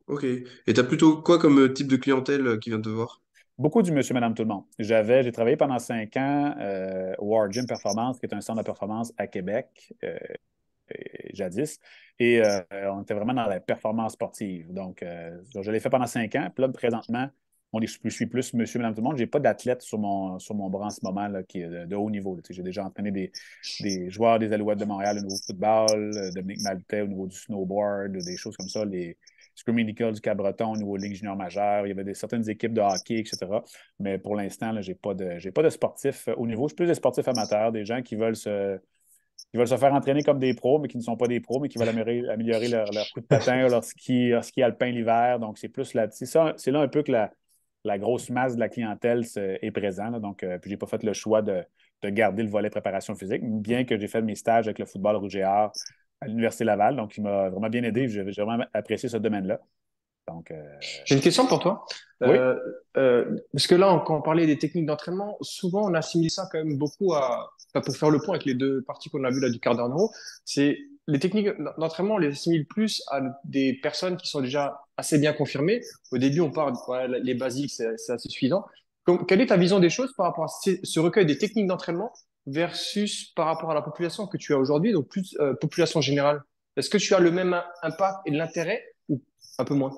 Ok. 0.07 0.24
Et 0.25 0.74
tu 0.74 0.80
as 0.80 0.83
plutôt 0.83 1.21
quoi 1.21 1.39
comme 1.39 1.71
type 1.74 1.88
de 1.88 1.95
clientèle 1.95 2.59
qui 2.59 2.71
vient 2.71 2.81
te 2.81 2.89
voir? 2.89 3.21
Beaucoup 3.57 3.83
du 3.83 3.91
monsieur, 3.91 4.15
madame, 4.15 4.33
tout 4.33 4.41
le 4.41 4.50
monde. 4.50 4.63
J'avais, 4.80 5.24
j'ai 5.24 5.31
travaillé 5.31 5.56
pendant 5.56 5.77
cinq 5.77 6.18
ans 6.18 6.56
euh, 6.59 7.13
au 7.19 7.27
War 7.27 7.51
Gym 7.51 7.68
Performance, 7.68 8.19
qui 8.19 8.25
est 8.25 8.33
un 8.33 8.41
centre 8.41 8.59
de 8.59 8.65
performance 8.65 9.13
à 9.18 9.27
Québec, 9.27 9.94
et- 10.01 11.35
jadis. 11.35 11.80
Et 12.19 12.41
euh, 12.44 12.62
on 12.91 13.01
était 13.03 13.13
vraiment 13.13 13.33
dans 13.33 13.47
la 13.47 13.59
performance 13.59 14.13
sportive. 14.13 14.74
Donc, 14.74 15.01
euh, 15.03 15.39
je 15.62 15.71
l'ai 15.71 15.80
fait 15.80 15.89
pendant 15.89 16.07
cinq 16.07 16.35
ans. 16.35 16.50
Puis 16.53 16.63
là, 16.63 16.69
présentement, 16.69 17.30
on 17.73 17.81
est, 17.81 17.99
je 18.03 18.09
suis 18.09 18.27
plus 18.27 18.53
monsieur, 18.53 18.79
madame, 18.79 18.93
tout 18.93 19.01
le 19.01 19.05
monde. 19.05 19.17
Je 19.17 19.23
n'ai 19.23 19.27
pas 19.27 19.39
d'athlète 19.39 19.81
sur 19.81 19.97
mon, 19.97 20.37
sur 20.37 20.53
mon 20.53 20.69
bras 20.69 20.85
en 20.85 20.89
ce 20.91 20.99
moment 21.03 21.27
là, 21.27 21.41
qui 21.41 21.61
est 21.61 21.67
de, 21.67 21.85
de 21.85 21.95
haut 21.95 22.09
niveau. 22.09 22.39
J'ai 22.47 22.61
déjà 22.61 22.85
entraîné 22.85 23.11
des, 23.11 23.31
des 23.79 24.09
joueurs 24.11 24.37
des 24.37 24.53
Alouettes 24.53 24.79
de 24.79 24.85
Montréal 24.85 25.17
au 25.17 25.21
niveau 25.21 25.35
du 25.35 25.41
football, 25.43 26.11
euh, 26.15 26.31
Dominique 26.31 26.61
Maltais 26.61 27.01
au 27.01 27.07
niveau 27.07 27.25
du 27.25 27.35
snowboard, 27.35 28.11
des 28.11 28.37
choses 28.37 28.55
comme 28.55 28.69
ça, 28.69 28.85
les 28.85 29.17
Screaming 29.55 29.89
Eagle 29.89 30.13
du 30.13 30.21
Cabreton 30.21 30.71
au 30.71 30.77
niveau 30.77 30.95
Ligue 30.97 31.15
junior 31.15 31.35
majeure. 31.35 31.85
Il 31.85 31.89
y 31.89 31.91
avait 31.91 32.03
des, 32.03 32.13
certaines 32.13 32.47
équipes 32.47 32.73
de 32.73 32.81
hockey, 32.81 33.19
etc. 33.19 33.37
Mais 33.99 34.19
pour 34.19 34.35
l'instant, 34.35 34.79
je 34.81 34.91
n'ai 34.91 34.95
pas, 34.95 35.15
de, 35.15 35.39
j'ai 35.39 35.51
pas 35.51 35.63
de 35.63 35.69
sportifs 35.69 36.27
euh, 36.27 36.35
au 36.35 36.45
niveau. 36.45 36.67
Je 36.67 36.69
suis 36.69 36.75
plus 36.75 36.87
des 36.87 36.95
sportifs 36.95 37.27
amateurs, 37.27 37.71
des 37.71 37.85
gens 37.85 38.03
qui 38.03 38.15
veulent 38.15 38.35
se, 38.35 38.79
veulent 39.53 39.67
se 39.67 39.77
faire 39.77 39.93
entraîner 39.93 40.21
comme 40.21 40.39
des 40.39 40.53
pros, 40.53 40.77
mais 40.77 40.87
qui 40.87 40.97
ne 40.97 41.03
sont 41.03 41.17
pas 41.17 41.27
des 41.27 41.39
pros, 41.39 41.59
mais 41.59 41.69
qui 41.69 41.77
veulent 41.79 41.89
améliorer, 41.89 42.67
leur, 42.67 42.87
coup 43.13 43.21
de 43.21 43.25
patin, 43.25 43.67
leur 43.67 43.83
ski, 43.83 44.29
leur 44.29 44.43
ski 44.43 44.61
alpin 44.61 44.91
l'hiver. 44.91 45.39
Donc, 45.39 45.57
c'est 45.57 45.69
plus 45.69 45.93
là. 45.95 46.07
C'est 46.11 46.71
là 46.71 46.79
un 46.79 46.87
peu 46.87 47.03
que 47.03 47.11
la, 47.11 47.31
la 47.83 47.97
grosse 47.97 48.30
masse 48.30 48.56
de 48.56 48.59
la 48.59 48.69
clientèle 48.69 49.24
est 49.35 49.71
présente. 49.71 50.19
Donc, 50.21 50.44
euh, 50.44 50.57
puis 50.57 50.69
j'ai 50.69 50.77
pas 50.77 50.88
fait 50.88 51.03
le 51.03 51.13
choix 51.13 51.41
de, 51.41 51.63
de 52.01 52.09
garder 52.09 52.44
le 52.44 52.50
volet 52.50 52.69
préparation 52.69 53.15
physique, 53.15 53.41
bien 53.44 53.83
que 53.85 54.00
j'ai 54.00 54.07
fait 54.07 54.21
mes 54.21 54.35
stages 54.35 54.68
avec 54.68 54.80
le 54.80 54.85
football 54.85 55.18
rouge 55.18 55.35
et 55.35 55.44
or 55.44 55.71
à 56.21 56.27
l'Université 56.27 56.63
Laval. 56.63 56.95
Donc, 56.95 57.18
il 57.18 57.24
m'a 57.24 57.50
vraiment 57.50 57.69
bien 57.69 57.83
aidé. 57.83 58.07
J'ai 58.07 58.24
vraiment 58.24 58.65
apprécié 58.74 59.09
ce 59.09 59.18
domaine-là. 59.18 59.59
Donc, 60.27 60.51
euh, 60.51 60.63
J'ai 61.06 61.15
une 61.15 61.21
question 61.21 61.45
pour 61.47 61.59
toi. 61.59 61.85
oui. 62.21 62.30
Euh, 62.30 62.56
euh, 62.95 63.38
parce 63.51 63.68
que 63.68 63.75
là, 63.75 64.01
quand 64.06 64.18
on 64.18 64.21
parlait 64.21 64.45
des 64.45 64.57
techniques 64.57 64.85
d'entraînement, 64.85 65.38
souvent 65.41 65.89
on 65.89 65.94
assimile 65.94 66.31
ça 66.31 66.47
quand 66.51 66.59
même 66.63 66.77
beaucoup 66.77 67.13
à, 67.13 67.51
enfin, 67.74 67.83
pour 67.83 67.95
faire 67.95 68.09
le 68.09 68.19
point 68.19 68.35
avec 68.35 68.45
les 68.45 68.53
deux 68.53 68.83
parties 68.83 69.09
qu'on 69.09 69.24
a 69.24 69.31
vues 69.31 69.41
là 69.41 69.50
du 69.50 69.59
quart 69.59 69.75
d'heure 69.75 69.89
c'est 70.45 70.77
les 71.07 71.19
techniques 71.19 71.50
d'entraînement, 71.77 72.15
on 72.15 72.19
les 72.19 72.30
assimile 72.30 72.65
plus 72.65 73.03
à 73.12 73.19
des 73.44 73.74
personnes 73.74 74.15
qui 74.15 74.27
sont 74.27 74.39
déjà 74.39 74.80
assez 74.98 75.18
bien 75.18 75.34
confirmées. 75.34 75.81
Au 76.12 76.18
début, 76.18 76.42
on 76.42 76.51
parle, 76.51 76.74
voilà, 76.86 77.19
les 77.19 77.34
basiques, 77.34 77.72
c'est 77.72 78.12
assez 78.12 78.30
suffisant. 78.30 78.66
Quelle 79.28 79.42
est 79.42 79.48
ta 79.48 79.57
vision 79.57 79.80
des 79.80 79.90
choses 79.90 80.13
par 80.16 80.28
rapport 80.28 80.45
à 80.45 80.48
ce 80.48 80.72
ce 80.84 81.00
recueil 81.00 81.25
des 81.25 81.38
techniques 81.38 81.68
d'entraînement 81.68 82.13
versus 82.45 83.34
par 83.36 83.48
rapport 83.48 83.72
à 83.72 83.74
la 83.74 83.81
population 83.81 84.28
que 84.28 84.38
tu 84.38 84.54
as 84.54 84.57
aujourd'hui, 84.57 84.94
donc 84.94 85.10
plus 85.10 85.36
euh, 85.40 85.54
population 85.56 86.00
générale? 86.00 86.42
Est-ce 86.78 86.90
que 86.90 86.98
tu 86.98 87.13
as 87.13 87.19
le 87.19 87.31
même 87.31 87.62
impact 87.81 88.19
et 88.25 88.31
l'intérêt 88.31 88.84
ou 89.10 89.22
un 89.57 89.66
peu 89.66 89.74
moins? 89.74 89.94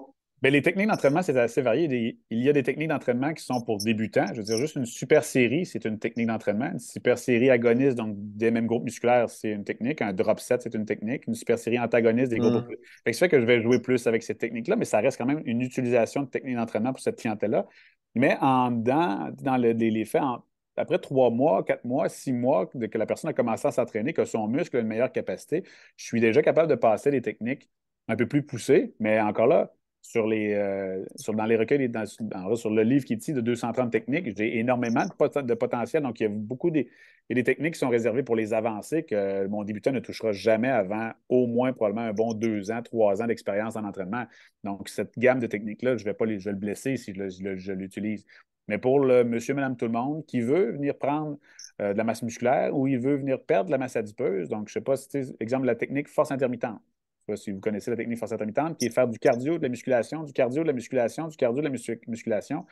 Bien, 0.45 0.51
les 0.51 0.61
techniques 0.61 0.87
d'entraînement, 0.87 1.23
c'est 1.23 1.35
assez 1.39 1.63
varié. 1.63 1.87
Des- 1.87 2.19
il 2.29 2.43
y 2.43 2.49
a 2.49 2.53
des 2.53 2.61
techniques 2.61 2.89
d'entraînement 2.89 3.33
qui 3.33 3.43
sont 3.43 3.61
pour 3.61 3.79
débutants. 3.79 4.27
Je 4.27 4.37
veux 4.37 4.43
dire, 4.43 4.57
juste 4.57 4.75
une 4.75 4.85
super 4.85 5.23
série, 5.23 5.65
c'est 5.65 5.85
une 5.85 5.97
technique 5.97 6.27
d'entraînement. 6.27 6.69
Une 6.71 6.77
super 6.77 7.17
série 7.17 7.49
agoniste, 7.49 7.97
donc 7.97 8.13
des 8.15 8.51
mêmes 8.51 8.67
groupes 8.67 8.83
musculaires, 8.83 9.27
c'est 9.27 9.49
une 9.49 9.63
technique. 9.63 10.03
Un 10.03 10.13
drop 10.13 10.39
set, 10.39 10.61
c'est 10.61 10.75
une 10.75 10.85
technique. 10.85 11.25
Une 11.25 11.33
super 11.33 11.57
série 11.57 11.79
antagoniste, 11.79 12.29
des 12.29 12.37
groupes. 12.37 12.63
Hmm. 12.63 12.75
Fait 13.05 13.09
que 13.09 13.17
ça 13.17 13.25
fait 13.25 13.29
que 13.29 13.41
je 13.41 13.45
vais 13.47 13.59
jouer 13.59 13.79
plus 13.79 14.05
avec 14.05 14.21
cette 14.21 14.37
technique-là, 14.37 14.75
mais 14.75 14.85
ça 14.85 14.99
reste 14.99 15.17
quand 15.17 15.25
même 15.25 15.41
une 15.45 15.61
utilisation 15.61 16.21
de 16.21 16.27
techniques 16.27 16.57
d'entraînement 16.57 16.91
pour 16.91 17.01
cette 17.01 17.17
clientèle-là. 17.17 17.65
Mais 18.13 18.37
en 18.39 18.69
dedans, 18.69 19.31
dans 19.41 19.57
le- 19.57 19.71
les, 19.71 19.89
les 19.89 20.05
faits, 20.05 20.21
en- 20.21 20.43
après 20.77 20.99
trois 20.99 21.31
mois, 21.31 21.63
quatre 21.63 21.85
mois, 21.85 22.07
six 22.07 22.33
mois 22.33 22.69
de 22.75 22.85
que 22.85 22.99
la 22.99 23.07
personne 23.07 23.31
a 23.31 23.33
commencé 23.33 23.67
à 23.67 23.71
s'entraîner, 23.71 24.13
que 24.13 24.25
son 24.25 24.47
muscle 24.47 24.77
a 24.77 24.81
une 24.81 24.87
meilleure 24.87 25.11
capacité, 25.11 25.63
je 25.97 26.05
suis 26.05 26.21
déjà 26.21 26.43
capable 26.43 26.69
de 26.69 26.75
passer 26.75 27.09
les 27.09 27.23
techniques 27.23 27.67
un 28.07 28.15
peu 28.15 28.27
plus 28.27 28.43
poussées, 28.43 28.93
mais 28.99 29.19
encore 29.19 29.47
là, 29.47 29.71
sur 30.05 30.27
les, 30.27 30.53
euh, 30.53 31.03
sur, 31.15 31.33
dans 31.33 31.45
les 31.45 31.57
recueils, 31.57 31.89
dans, 31.89 32.03
dans- 32.21 32.55
sur 32.55 32.69
le 32.69 32.83
livre 32.83 33.05
qui 33.05 33.15
ici 33.15 33.33
de 33.33 33.41
230 33.41 33.91
techniques, 33.91 34.37
j'ai 34.37 34.57
énormément 34.59 35.03
de, 35.05 35.11
pot- 35.13 35.37
de 35.43 35.53
potentiel. 35.55 36.03
Donc, 36.03 36.19
il 36.19 36.23
y 36.23 36.25
a 36.27 36.29
beaucoup 36.29 36.69
des, 36.69 36.89
des 37.29 37.43
techniques 37.43 37.73
qui 37.73 37.79
sont 37.79 37.89
réservées 37.89 38.21
pour 38.21 38.35
les 38.35 38.53
avancés 38.53 39.03
que 39.03 39.47
mon 39.47 39.63
débutant 39.63 39.91
ne 39.91 39.99
touchera 39.99 40.31
jamais 40.31 40.69
avant 40.69 41.11
au 41.27 41.47
moins 41.47 41.73
probablement 41.73 42.05
un 42.07 42.13
bon 42.13 42.33
deux 42.35 42.69
ans, 42.71 42.83
trois 42.83 43.21
ans 43.23 43.27
d'expérience 43.27 43.75
en 43.77 43.83
entraînement. 43.83 44.25
Donc, 44.63 44.89
cette 44.89 45.17
gamme 45.17 45.39
de 45.39 45.47
techniques-là, 45.47 45.97
je 45.97 46.05
vais 46.05 46.13
pas 46.13 46.25
les, 46.25 46.39
je 46.39 46.51
le 46.51 46.55
blesser 46.55 46.97
si 46.97 47.13
je, 47.13 47.73
l'utilise. 47.73 48.25
Mais 48.67 48.77
pour 48.77 48.99
le 48.99 49.23
monsieur, 49.23 49.55
madame, 49.55 49.75
tout 49.75 49.85
le 49.85 49.91
monde 49.91 50.23
qui 50.27 50.41
veut 50.41 50.71
venir 50.71 50.97
prendre 50.97 51.37
euh, 51.81 51.93
de 51.93 51.97
la 51.97 52.03
masse 52.03 52.21
musculaire 52.23 52.75
ou 52.77 52.85
il 52.87 52.99
veut 52.99 53.15
venir 53.15 53.41
perdre 53.43 53.65
de 53.67 53.71
la 53.71 53.77
masse 53.79 53.95
adipeuse, 53.95 54.49
donc 54.49 54.69
je 54.69 54.71
ne 54.71 54.81
sais 54.81 54.81
pas 54.83 54.95
si, 54.97 55.35
exemple, 55.39 55.65
la 55.65 55.75
technique 55.75 56.07
force 56.09 56.31
intermittente. 56.31 56.79
Je 57.27 57.31
ne 57.31 57.37
sais 57.37 57.41
pas 57.41 57.43
si 57.43 57.51
vous 57.51 57.59
connaissez 57.59 57.89
la 57.89 57.97
technique 57.97 58.19
force 58.19 58.33
intermittente, 58.33 58.77
qui 58.77 58.85
est 58.85 58.89
faire 58.91 59.07
du 59.07 59.17
cardio, 59.17 59.57
de 59.57 59.63
la 59.63 59.69
musculation, 59.69 60.23
du 60.23 60.31
cardio, 60.31 60.61
de 60.61 60.67
la 60.67 60.73
musculation, 60.73 61.27
du 61.27 61.35
cardio, 61.35 61.61
de 61.61 61.67
la 61.67 61.73
muscu- 61.73 61.99
musculation. 62.07 62.65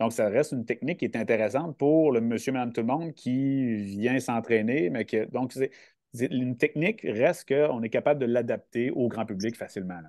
Donc, 0.00 0.12
ça 0.12 0.28
reste 0.28 0.52
une 0.52 0.64
technique 0.64 1.00
qui 1.00 1.04
est 1.04 1.16
intéressante 1.16 1.76
pour 1.76 2.12
le 2.12 2.20
monsieur, 2.22 2.52
madame, 2.52 2.72
tout 2.72 2.80
le 2.80 2.86
monde 2.86 3.12
qui 3.12 3.74
vient 3.84 4.18
s'entraîner. 4.18 4.88
Mais 4.88 5.04
que, 5.04 5.26
donc, 5.30 5.52
c'est, 5.52 5.70
c'est- 6.14 6.32
une 6.32 6.56
technique 6.56 7.02
reste 7.02 7.46
qu'on 7.48 7.82
est 7.82 7.90
capable 7.90 8.20
de 8.20 8.26
l'adapter 8.26 8.90
au 8.90 9.08
grand 9.08 9.26
public 9.26 9.56
facilement. 9.56 10.00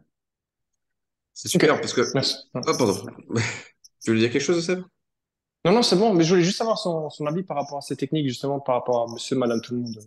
C'est 1.33 1.49
super 1.49 1.79
parce 1.81 1.93
que. 1.93 2.01
merci. 2.13 2.37
Ah, 2.53 2.61
pardon. 2.77 2.93
Tu 4.01 4.11
voulais 4.11 4.21
dire 4.21 4.31
quelque 4.31 4.41
chose, 4.41 4.65
Seb? 4.65 4.79
Non, 5.65 5.73
non, 5.73 5.81
c'est 5.81 5.97
bon, 5.97 6.13
mais 6.13 6.23
je 6.23 6.29
voulais 6.29 6.43
juste 6.45 6.61
avoir 6.61 6.77
son, 6.77 7.09
son 7.09 7.25
avis 7.25 7.43
par 7.43 7.57
rapport 7.57 7.79
à 7.79 7.81
ces 7.81 7.97
techniques, 7.97 8.27
justement, 8.29 8.61
par 8.61 8.75
rapport 8.75 9.09
à 9.09 9.11
monsieur, 9.11 9.35
madame, 9.35 9.59
tout 9.61 9.73
le 9.73 9.81
monde. 9.81 9.99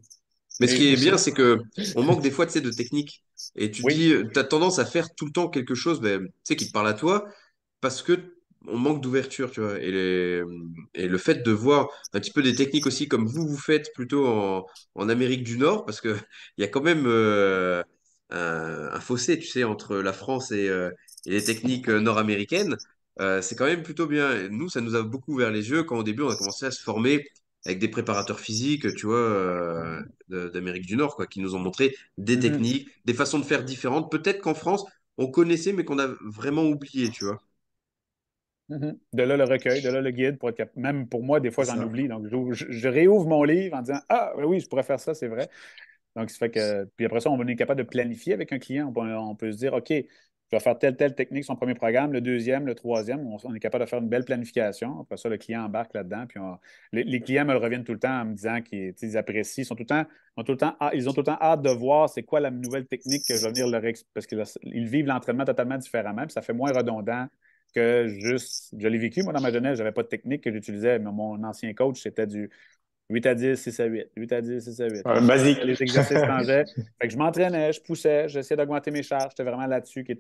Mais 0.60 0.66
ce 0.66 0.74
Mais 0.74 0.76
qui 0.76 0.88
est 0.88 0.96
bien, 0.96 1.18
c'est 1.18 1.32
que 1.32 1.58
on 1.94 2.02
manque 2.02 2.22
des 2.22 2.30
fois, 2.30 2.46
de 2.46 2.70
technique. 2.70 3.24
Et 3.56 3.70
tu 3.70 3.84
oui, 3.84 3.94
dis, 3.94 4.12
tu 4.32 4.38
as 4.38 4.44
tendance 4.44 4.78
à 4.78 4.84
faire 4.86 5.14
tout 5.14 5.26
le 5.26 5.32
temps 5.32 5.48
quelque 5.48 5.74
chose, 5.74 6.00
ben, 6.00 6.24
tu 6.26 6.32
sais, 6.44 6.56
qui 6.56 6.66
te 6.66 6.72
parle 6.72 6.88
à 6.88 6.94
toi, 6.94 7.26
parce 7.80 8.02
que 8.02 8.36
on 8.68 8.78
manque 8.78 9.02
d'ouverture, 9.02 9.50
tu 9.50 9.60
vois. 9.60 9.78
Et, 9.80 9.90
les- 9.90 10.42
et 10.94 11.08
le 11.08 11.18
fait 11.18 11.42
de 11.42 11.50
voir 11.52 11.88
un 12.12 12.20
petit 12.20 12.30
peu 12.30 12.42
des 12.42 12.54
techniques 12.54 12.86
aussi, 12.86 13.08
comme 13.08 13.26
vous, 13.26 13.46
vous 13.48 13.58
faites 13.58 13.92
plutôt 13.94 14.26
en, 14.26 14.66
en 14.94 15.08
Amérique 15.08 15.42
du 15.44 15.58
Nord, 15.58 15.84
parce 15.84 16.00
que 16.00 16.16
il 16.58 16.62
y 16.62 16.64
a 16.64 16.68
quand 16.68 16.82
même 16.82 17.04
euh, 17.06 17.82
un, 18.30 18.90
un 18.92 19.00
fossé, 19.00 19.38
tu 19.38 19.46
sais, 19.46 19.64
entre 19.64 19.96
la 19.96 20.12
France 20.12 20.52
et, 20.52 20.68
euh, 20.68 20.90
et 21.26 21.30
les 21.32 21.44
techniques 21.44 21.88
euh, 21.88 22.00
nord-américaines. 22.00 22.76
Euh, 23.20 23.42
c'est 23.42 23.56
quand 23.56 23.66
même 23.66 23.82
plutôt 23.82 24.06
bien. 24.06 24.48
Nous, 24.48 24.68
ça 24.68 24.80
nous 24.80 24.94
a 24.94 25.02
beaucoup 25.02 25.34
ouvert 25.34 25.50
les 25.50 25.68
yeux 25.70 25.82
quand 25.84 25.98
au 25.98 26.02
début, 26.02 26.22
on 26.22 26.30
a 26.30 26.36
commencé 26.36 26.66
à 26.66 26.70
se 26.70 26.82
former 26.82 27.26
avec 27.64 27.78
des 27.78 27.88
préparateurs 27.88 28.40
physiques, 28.40 28.94
tu 28.96 29.06
vois, 29.06 29.16
euh, 29.18 30.00
de- 30.28 30.48
d'Amérique 30.48 30.86
du 30.86 30.96
Nord, 30.96 31.16
quoi, 31.16 31.26
qui 31.26 31.40
nous 31.40 31.54
ont 31.54 31.58
montré 31.60 31.94
des 32.18 32.38
Mhm, 32.38 32.40
techniques, 32.40 32.88
des 33.04 33.14
façons 33.14 33.38
de 33.38 33.44
faire 33.44 33.64
différentes. 33.64 34.10
Peut-être 34.10 34.40
qu'en 34.40 34.54
France, 34.54 34.84
on 35.18 35.28
connaissait, 35.30 35.72
mais 35.72 35.84
qu'on 35.84 35.98
a 35.98 36.08
vraiment 36.24 36.64
oublié, 36.64 37.10
tu 37.10 37.24
vois. 37.24 37.40
mhm. 38.68 38.98
De 39.12 39.22
là 39.22 39.36
le 39.36 39.44
recueil, 39.44 39.82
de 39.82 39.88
là 39.88 40.00
le 40.00 40.10
guide. 40.10 40.38
Pour 40.38 40.48
être 40.50 40.74
Même 40.76 41.08
pour 41.08 41.22
moi, 41.22 41.40
des 41.40 41.50
fois, 41.50 41.64
j'en 41.64 41.80
oublie. 41.80 42.08
Donc, 42.08 42.26
je, 42.52 42.88
réouvre 42.88 43.26
mon 43.28 43.44
livre 43.44 43.76
en 43.76 43.82
disant 43.82 44.00
Ah, 44.08 44.32
ben 44.36 44.44
oui, 44.44 44.60
je 44.60 44.68
pourrais 44.68 44.82
faire 44.82 45.00
ça, 45.00 45.14
c'est 45.14 45.28
vrai. 45.28 45.48
Donc, 46.16 46.30
ça 46.30 46.38
fait 46.38 46.50
que. 46.50 46.84
Puis 46.96 47.06
après 47.06 47.20
ça, 47.20 47.30
on 47.30 47.46
est 47.46 47.56
capable 47.56 47.80
de 47.84 47.88
planifier 47.88 48.34
avec 48.34 48.52
un 48.52 48.58
client. 48.58 48.88
On 48.88 48.92
peut, 48.94 49.16
on 49.16 49.36
peut 49.36 49.52
se 49.52 49.58
dire, 49.58 49.74
OK, 49.74 49.92
je 50.52 50.58
vais 50.58 50.62
faire 50.62 50.78
telle, 50.78 50.96
telle 50.96 51.14
technique, 51.14 51.44
son 51.44 51.56
premier 51.56 51.72
programme, 51.72 52.12
le 52.12 52.20
deuxième, 52.20 52.66
le 52.66 52.74
troisième. 52.74 53.26
On, 53.26 53.54
est 53.54 53.58
capable 53.58 53.84
de 53.84 53.88
faire 53.88 54.00
une 54.00 54.08
belle 54.10 54.26
planification. 54.26 55.00
Après 55.00 55.16
ça, 55.16 55.30
le 55.30 55.38
client 55.38 55.64
embarque 55.64 55.94
là-dedans. 55.94 56.26
Puis 56.28 56.38
les, 56.92 57.20
clients 57.22 57.46
me 57.46 57.54
reviennent 57.54 57.84
tout 57.84 57.94
le 57.94 57.98
temps 57.98 58.20
en 58.20 58.26
me 58.26 58.34
disant 58.34 58.60
qu'ils 58.60 59.16
apprécient, 59.16 59.62
ils 59.62 59.64
sont 59.64 59.74
tout 59.74 59.84
le 59.84 59.86
temps, 59.86 60.04
ont 60.36 60.44
tout 60.44 60.52
le 60.52 60.58
temps, 60.58 60.76
ils 60.92 61.08
ont 61.08 61.12
tout 61.14 61.20
le 61.20 61.24
temps 61.24 61.38
hâte 61.40 61.62
de 61.62 61.70
voir 61.70 62.10
c'est 62.10 62.22
quoi 62.22 62.38
la 62.40 62.50
nouvelle 62.50 62.86
technique 62.86 63.26
que 63.26 63.34
je 63.34 63.42
vais 63.42 63.48
venir 63.48 63.66
leur 63.66 63.82
expliquer. 63.86 64.10
Parce 64.12 64.58
qu'ils 64.58 64.88
vivent 64.88 65.06
l'entraînement 65.06 65.46
totalement 65.46 65.78
différemment. 65.78 66.24
Puis 66.24 66.32
ça 66.32 66.42
fait 66.42 66.52
moins 66.52 66.70
redondant 66.70 67.28
que 67.74 68.08
juste. 68.08 68.74
Je 68.78 68.88
l'ai 68.88 68.98
vécu, 68.98 69.22
moi, 69.22 69.32
dans 69.32 69.40
ma 69.40 69.50
jeunesse, 69.50 69.78
je 69.78 69.82
n'avais 69.82 69.94
pas 69.94 70.02
de 70.02 70.08
technique 70.08 70.44
que 70.44 70.52
j'utilisais. 70.52 70.98
Mais 70.98 71.12
mon 71.12 71.42
ancien 71.44 71.72
coach, 71.72 72.02
c'était 72.02 72.26
du 72.26 72.50
8 73.12 73.26
à 73.26 73.34
10, 73.34 73.56
6 73.60 73.80
à 73.80 73.84
8. 73.86 74.06
8 74.16 74.32
à 74.32 74.40
10, 74.40 74.60
6 74.64 74.80
à 74.80 74.88
8. 74.88 75.06
Ouais, 75.06 75.20
basique. 75.26 75.62
Les 75.64 75.82
exercices 75.82 76.24
changeaient. 76.24 76.64
Fait 77.00 77.08
que 77.08 77.12
je 77.12 77.18
m'entraînais, 77.18 77.72
je 77.72 77.80
poussais, 77.82 78.28
j'essayais 78.28 78.56
d'augmenter 78.56 78.90
mes 78.90 79.02
charges. 79.02 79.30
C'était 79.32 79.44
vraiment 79.44 79.66
là-dessus 79.66 80.04
que 80.04 80.12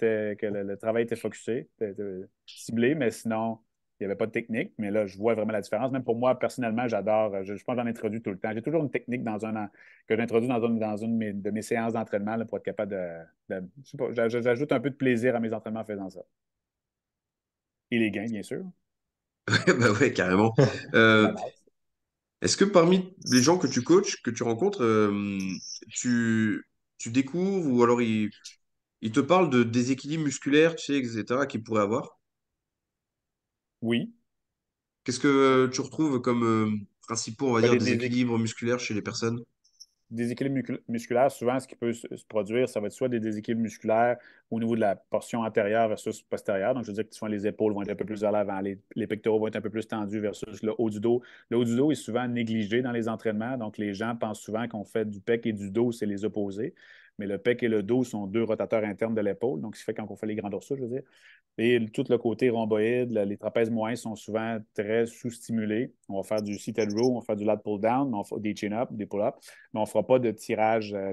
le, 0.46 0.62
le 0.62 0.76
travail 0.76 1.04
était 1.04 1.16
focusé, 1.16 1.68
était- 1.80 1.90
était 1.92 2.02
ciblé, 2.46 2.94
mais 2.94 3.10
sinon, 3.10 3.58
Il 4.00 4.04
n'y 4.04 4.06
avait 4.06 4.16
pas 4.18 4.26
de 4.26 4.32
technique, 4.32 4.72
mais 4.78 4.90
là, 4.90 5.06
je 5.06 5.16
vois 5.16 5.34
vraiment 5.34 5.52
la 5.52 5.60
différence. 5.60 5.92
Même 5.92 6.02
pour 6.02 6.16
moi, 6.16 6.36
personnellement, 6.38 6.88
j'adore. 6.88 7.44
Je, 7.44 7.54
je 7.56 7.62
pense 7.64 7.76
que 7.76 7.82
j'en 7.82 7.86
introduis 7.86 8.20
tout 8.20 8.30
le 8.30 8.38
temps. 8.38 8.50
J'ai 8.52 8.62
toujours 8.62 8.82
une 8.82 8.90
technique 8.90 9.22
dans 9.22 9.46
un 9.46 9.68
que 10.08 10.16
j'introduis 10.16 10.48
dans 10.48 10.60
une, 10.66 10.78
dans 10.80 10.96
une 10.96 11.12
de, 11.12 11.24
mes, 11.24 11.32
de 11.32 11.50
mes 11.50 11.62
séances 11.62 11.92
d'entraînement 11.92 12.44
pour 12.46 12.58
être 12.58 12.64
capable 12.64 12.90
de. 13.48 13.62
j'ajoute 14.12 14.72
un 14.72 14.80
peu 14.80 14.90
de 14.90 14.96
plaisir 14.96 15.36
à 15.36 15.40
mes 15.40 15.52
entraînements 15.52 15.80
en 15.80 15.84
faisant 15.84 16.10
ça. 16.10 16.20
Et 17.92 17.98
les 18.00 18.10
gains, 18.10 18.26
bien 18.28 18.42
sûr. 18.42 18.64
bah 19.46 19.92
ouais, 20.00 20.12
carrément. 20.12 20.54
Euh, 20.94 21.32
est-ce 22.42 22.56
que 22.58 22.64
parmi 22.66 23.14
les 23.26 23.42
gens 23.42 23.58
que 23.58 23.66
tu 23.68 23.82
coaches, 23.82 24.22
que 24.22 24.30
tu 24.30 24.42
rencontres, 24.42 24.82
euh, 24.82 25.38
tu, 25.90 26.64
tu 26.98 27.10
découvres 27.10 27.70
ou 27.72 27.82
alors 27.84 28.02
ils, 28.02 28.30
ils 29.02 29.12
te 29.12 29.20
parlent 29.20 29.50
de 29.50 29.64
déséquilibre 29.64 30.24
musculaire, 30.24 30.76
tu 30.76 30.86
sais, 30.86 30.98
etc., 30.98 31.46
qu'ils 31.46 31.64
pourraient 31.64 31.82
avoir? 31.82 32.20
Oui. 33.82 34.14
Qu'est-ce 35.04 35.20
que 35.20 35.68
tu 35.72 35.80
retrouves 35.80 36.20
comme 36.20 36.42
euh, 36.44 36.70
principaux, 37.02 37.48
on 37.48 37.52
va 37.54 37.60
Ben, 37.60 37.68
dire, 37.68 37.76
les 37.78 37.96
déséquilibres 37.96 38.38
musculaires 38.38 38.80
chez 38.80 38.94
les 38.94 39.02
personnes? 39.02 39.42
Déséquilibre 40.12 40.78
musculaire, 40.88 41.30
souvent, 41.30 41.58
ce 41.58 41.66
qui 41.66 41.74
peut 41.74 41.92
se 41.92 42.24
produire, 42.28 42.68
ça 42.68 42.80
va 42.80 42.86
être 42.86 42.92
soit 42.92 43.08
des 43.08 43.20
déséquilibres 43.20 43.62
musculaires 43.62 44.16
au 44.50 44.60
niveau 44.60 44.76
de 44.76 44.80
la 44.80 44.94
portion 44.96 45.40
antérieure 45.40 45.88
versus 45.88 46.22
postérieure. 46.22 46.74
Donc, 46.74 46.84
je 46.84 46.88
veux 46.88 46.94
dire 46.94 47.08
que 47.08 47.14
souvent, 47.14 47.30
les 47.30 47.46
épaules 47.46 47.72
vont 47.72 47.82
être 47.82 47.90
un 47.90 47.96
peu 47.96 48.04
plus 48.04 48.20
vers 48.20 48.32
l'avant, 48.32 48.60
les, 48.60 48.78
les 48.94 49.06
pectoraux 49.06 49.40
vont 49.40 49.48
être 49.48 49.56
un 49.56 49.60
peu 49.60 49.70
plus 49.70 49.88
tendus 49.88 50.20
versus 50.20 50.62
le 50.62 50.74
haut 50.78 50.90
du 50.90 51.00
dos. 51.00 51.22
Le 51.50 51.56
haut 51.56 51.64
du 51.64 51.76
dos 51.76 51.90
est 51.90 51.96
souvent 51.96 52.28
négligé 52.28 52.82
dans 52.82 52.92
les 52.92 53.08
entraînements. 53.08 53.56
Donc, 53.56 53.78
les 53.78 53.94
gens 53.94 54.14
pensent 54.14 54.40
souvent 54.40 54.68
qu'on 54.68 54.84
fait 54.84 55.08
du 55.08 55.20
pec 55.20 55.46
et 55.46 55.52
du 55.52 55.70
dos, 55.70 55.92
c'est 55.92 56.06
les 56.06 56.24
opposés. 56.24 56.74
Mais 57.18 57.26
le 57.26 57.38
pec 57.38 57.62
et 57.62 57.68
le 57.68 57.82
dos 57.82 58.04
sont 58.04 58.26
deux 58.26 58.42
rotateurs 58.42 58.84
internes 58.84 59.14
de 59.14 59.20
l'épaule. 59.20 59.60
Donc, 59.60 59.76
ce 59.76 59.80
qui 59.80 59.84
fait 59.84 59.94
quand 59.94 60.10
on 60.10 60.16
fait 60.16 60.26
les 60.26 60.34
grands 60.34 60.50
dorsaux, 60.50 60.76
je 60.76 60.82
veux 60.82 60.88
dire. 60.88 61.02
Et 61.58 61.84
tout 61.92 62.04
le 62.08 62.16
côté 62.16 62.48
rhomboïde, 62.48 63.12
le- 63.12 63.24
les 63.24 63.36
trapèzes 63.36 63.70
moyens 63.70 64.00
sont 64.00 64.16
souvent 64.16 64.58
très 64.74 65.06
sous-stimulés. 65.06 65.92
On 66.08 66.16
va 66.16 66.22
faire 66.22 66.42
du 66.42 66.58
seated 66.58 66.90
row, 66.92 67.12
on 67.12 67.18
va 67.18 67.24
faire 67.26 67.36
du 67.36 67.44
lat 67.44 67.58
pull-down, 67.58 68.10
des 68.38 68.56
chin-up, 68.56 68.88
des 68.92 69.04
pull-ups, 69.06 69.36
mais 69.72 69.80
on 69.80 69.82
ne 69.82 69.88
fera 69.88 70.06
pas 70.06 70.18
de 70.18 70.30
tirage 70.30 70.94
euh, 70.94 71.12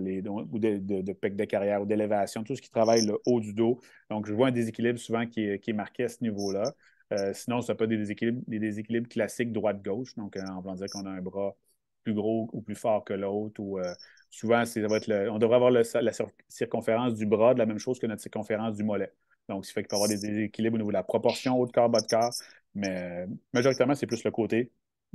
ou 0.52 0.58
de, 0.60 0.78
de, 1.02 1.14
pec 1.14 1.36
de 1.36 1.44
carrière 1.44 1.82
ou 1.82 1.86
d'élévation, 1.86 2.44
tout 2.44 2.56
ce 2.56 2.62
qui 2.62 2.70
travaille 2.70 3.06
le 3.06 3.18
haut 3.26 3.42
du 3.42 3.54
dos. 3.54 3.80
Donc, 4.10 4.26
je 4.28 4.34
vois 4.34 4.48
un 4.48 4.52
déséquilibre 4.52 4.98
souvent 5.00 5.26
qui 5.26 5.42
est, 5.42 5.60
qui 5.60 5.72
est 5.72 5.74
marqué 5.74 6.06
à 6.06 6.10
ce 6.10 6.24
niveau-là. 6.24 6.74
Euh, 7.12 7.34
sinon, 7.34 7.62
ça 7.62 7.76
peut 7.76 7.84
être 7.86 7.90
des 7.90 7.98
déséquilibres, 7.98 8.42
des 8.48 8.60
déséquilibres 8.60 9.10
classiques 9.10 9.52
droite-gauche. 9.52 10.16
Donc, 10.16 10.38
euh, 10.38 10.42
on 10.58 10.62
va 10.62 10.76
dire 10.76 10.88
qu'on 10.90 11.06
a 11.06 11.10
un 11.10 11.22
bras 11.22 11.56
plus 12.04 12.14
gros 12.14 12.50
ou 12.54 12.62
plus 12.62 12.76
fort 12.76 13.04
que 13.04 13.14
l'autre. 13.14 13.62
Ou 13.62 13.80
euh, 13.80 13.94
souvent, 14.30 14.66
ça 14.66 14.88
va 14.88 14.98
être 14.98 15.08
le- 15.08 15.30
on 15.32 15.40
devrait 15.40 15.56
avoir 15.56 15.72
la 15.72 15.84
cir- 15.84 16.30
circonférence 16.48 17.14
du 17.16 17.26
bras 17.26 17.54
de 17.54 17.60
la 17.60 17.66
même 17.66 17.80
chose 17.80 18.00
que 18.00 18.08
notre 18.08 18.22
circonférence 18.22 18.76
du 18.76 18.84
mollet. 18.84 19.14
Donc, 19.48 19.66
ce 19.66 19.70
qui 19.70 19.74
fait 19.74 19.82
qu'il 19.82 19.88
peut 19.88 19.96
y 19.96 19.98
avoir 19.98 20.10
des 20.10 20.18
déséquilibres 20.18 20.76
au 20.76 20.78
niveau 20.78 20.92
de 20.92 20.94
la 20.94 21.04
proportion 21.04 21.60
haut 21.60 21.66
de 21.66 21.72
corps, 21.72 21.90
bas 21.90 22.02
de 22.02 22.08
corps. 22.08 22.34
Mais 22.76 23.24
euh, 23.24 23.28
majoritairement, 23.54 23.96
c'est 23.96 24.08
plus 24.08 24.24
le 24.24 24.32
côté, 24.32 24.72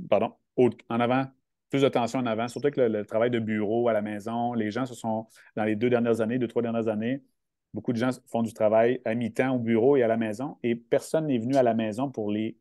pardon, 0.09 0.33
haut 0.57 0.69
en 0.89 0.99
avant, 0.99 1.25
plus 1.69 1.81
de 1.81 1.89
tension 1.89 2.19
en 2.19 2.25
avant. 2.25 2.47
Surtout 2.47 2.69
que 2.69 2.81
le, 2.81 2.87
le 2.89 3.05
travail 3.05 3.31
de 3.31 3.39
bureau 3.39 3.87
à 3.87 3.93
la 3.93 4.01
maison, 4.01 4.53
les 4.53 4.71
gens 4.71 4.85
se 4.85 4.93
sont, 4.93 5.27
dans 5.55 5.63
les 5.63 5.75
deux 5.75 5.89
dernières 5.89 6.19
années, 6.19 6.37
deux, 6.37 6.47
trois 6.49 6.61
dernières 6.61 6.89
années, 6.89 7.23
beaucoup 7.73 7.93
de 7.93 7.97
gens 7.97 8.09
font 8.27 8.41
du 8.41 8.53
travail 8.53 9.01
à 9.05 9.15
mi-temps 9.15 9.55
au 9.55 9.59
bureau 9.59 9.97
et 9.97 10.03
à 10.03 10.07
la 10.07 10.17
maison 10.17 10.57
et 10.63 10.75
personne 10.75 11.27
n'est 11.27 11.37
venu 11.37 11.55
à 11.55 11.63
la 11.63 11.73
maison 11.73 12.09
pour 12.09 12.31
les 12.31 12.57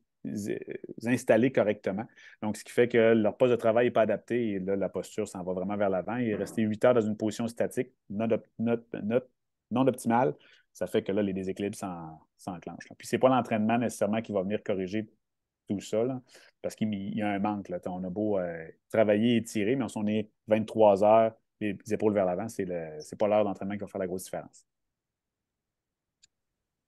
installer 1.06 1.52
correctement. 1.52 2.04
Donc, 2.42 2.56
ce 2.56 2.64
qui 2.64 2.72
fait 2.72 2.88
que 2.88 3.12
leur 3.14 3.36
poste 3.36 3.52
de 3.52 3.56
travail 3.56 3.86
n'est 3.86 3.90
pas 3.90 4.02
adapté 4.02 4.52
et 4.52 4.58
là, 4.58 4.76
la 4.76 4.88
posture 4.88 5.28
s'en 5.28 5.42
va 5.42 5.52
vraiment 5.52 5.76
vers 5.76 5.90
l'avant. 5.90 6.16
Est 6.16 6.34
resté 6.34 6.62
huit 6.62 6.84
heures 6.84 6.94
dans 6.94 7.00
une 7.00 7.16
position 7.16 7.46
statique, 7.48 7.92
non, 8.10 8.26
non 8.58 9.86
optimale. 9.86 10.34
Ça 10.72 10.86
fait 10.86 11.02
que 11.02 11.12
là, 11.12 11.22
les 11.22 11.32
déséquilibres 11.32 11.76
s'en- 11.76 12.20
s'enclenchent. 12.36 12.88
Puis, 12.98 13.06
ce 13.06 13.16
n'est 13.16 13.20
pas 13.20 13.28
l'entraînement 13.28 13.78
nécessairement 13.78 14.22
qui 14.22 14.32
va 14.32 14.42
venir 14.42 14.62
corriger 14.62 15.08
tout 15.68 15.80
ça, 15.80 16.02
là, 16.04 16.20
parce 16.60 16.74
qu'il 16.74 16.92
y 16.94 17.22
a 17.22 17.28
un 17.28 17.38
manque. 17.38 17.70
On 17.86 18.04
a 18.04 18.10
beau 18.10 18.38
euh, 18.38 18.66
travailler 18.90 19.36
et 19.36 19.42
tirer, 19.42 19.76
mais 19.76 19.86
on 19.96 20.06
est 20.06 20.28
23 20.46 21.04
heures, 21.04 21.32
les 21.60 21.76
épaules 21.92 22.12
vers 22.12 22.26
l'avant, 22.26 22.48
c'est 22.48 22.64
le, 22.64 23.00
c'est 23.00 23.18
pas 23.18 23.28
l'heure 23.28 23.44
d'entraînement 23.44 23.74
qui 23.74 23.80
va 23.80 23.86
faire 23.86 24.00
la 24.00 24.06
grosse 24.06 24.24
différence. 24.24 24.66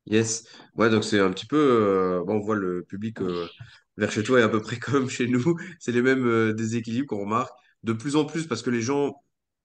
Yes. 0.07 0.45
Ouais, 0.77 0.89
donc 0.91 1.05
c'est 1.05 1.19
un 1.21 1.31
petit 1.33 1.47
peu. 1.47 1.57
euh, 1.59 2.25
bon, 2.25 2.35
on 2.37 2.41
voit 2.41 2.55
le 2.57 2.85
public 2.85 3.21
euh, 3.23 3.49
vers 3.97 4.11
chez 4.13 4.23
toi 4.23 4.39
est 4.41 4.43
à 4.43 4.49
peu 4.49 4.61
près 4.61 4.79
comme 4.79 5.09
chez 5.11 5.27
nous. 5.29 5.57
C'est 5.81 5.93
les 5.93 6.03
mêmes 6.03 6.27
euh, 6.27 6.53
déséquilibres 6.55 7.09
qu'on 7.09 7.21
remarque 7.21 7.53
de 7.83 7.93
plus 7.93 8.17
en 8.17 8.25
plus 8.25 8.47
parce 8.47 8.63
que 8.63 8.71
les 8.71 8.83
gens. 8.83 9.21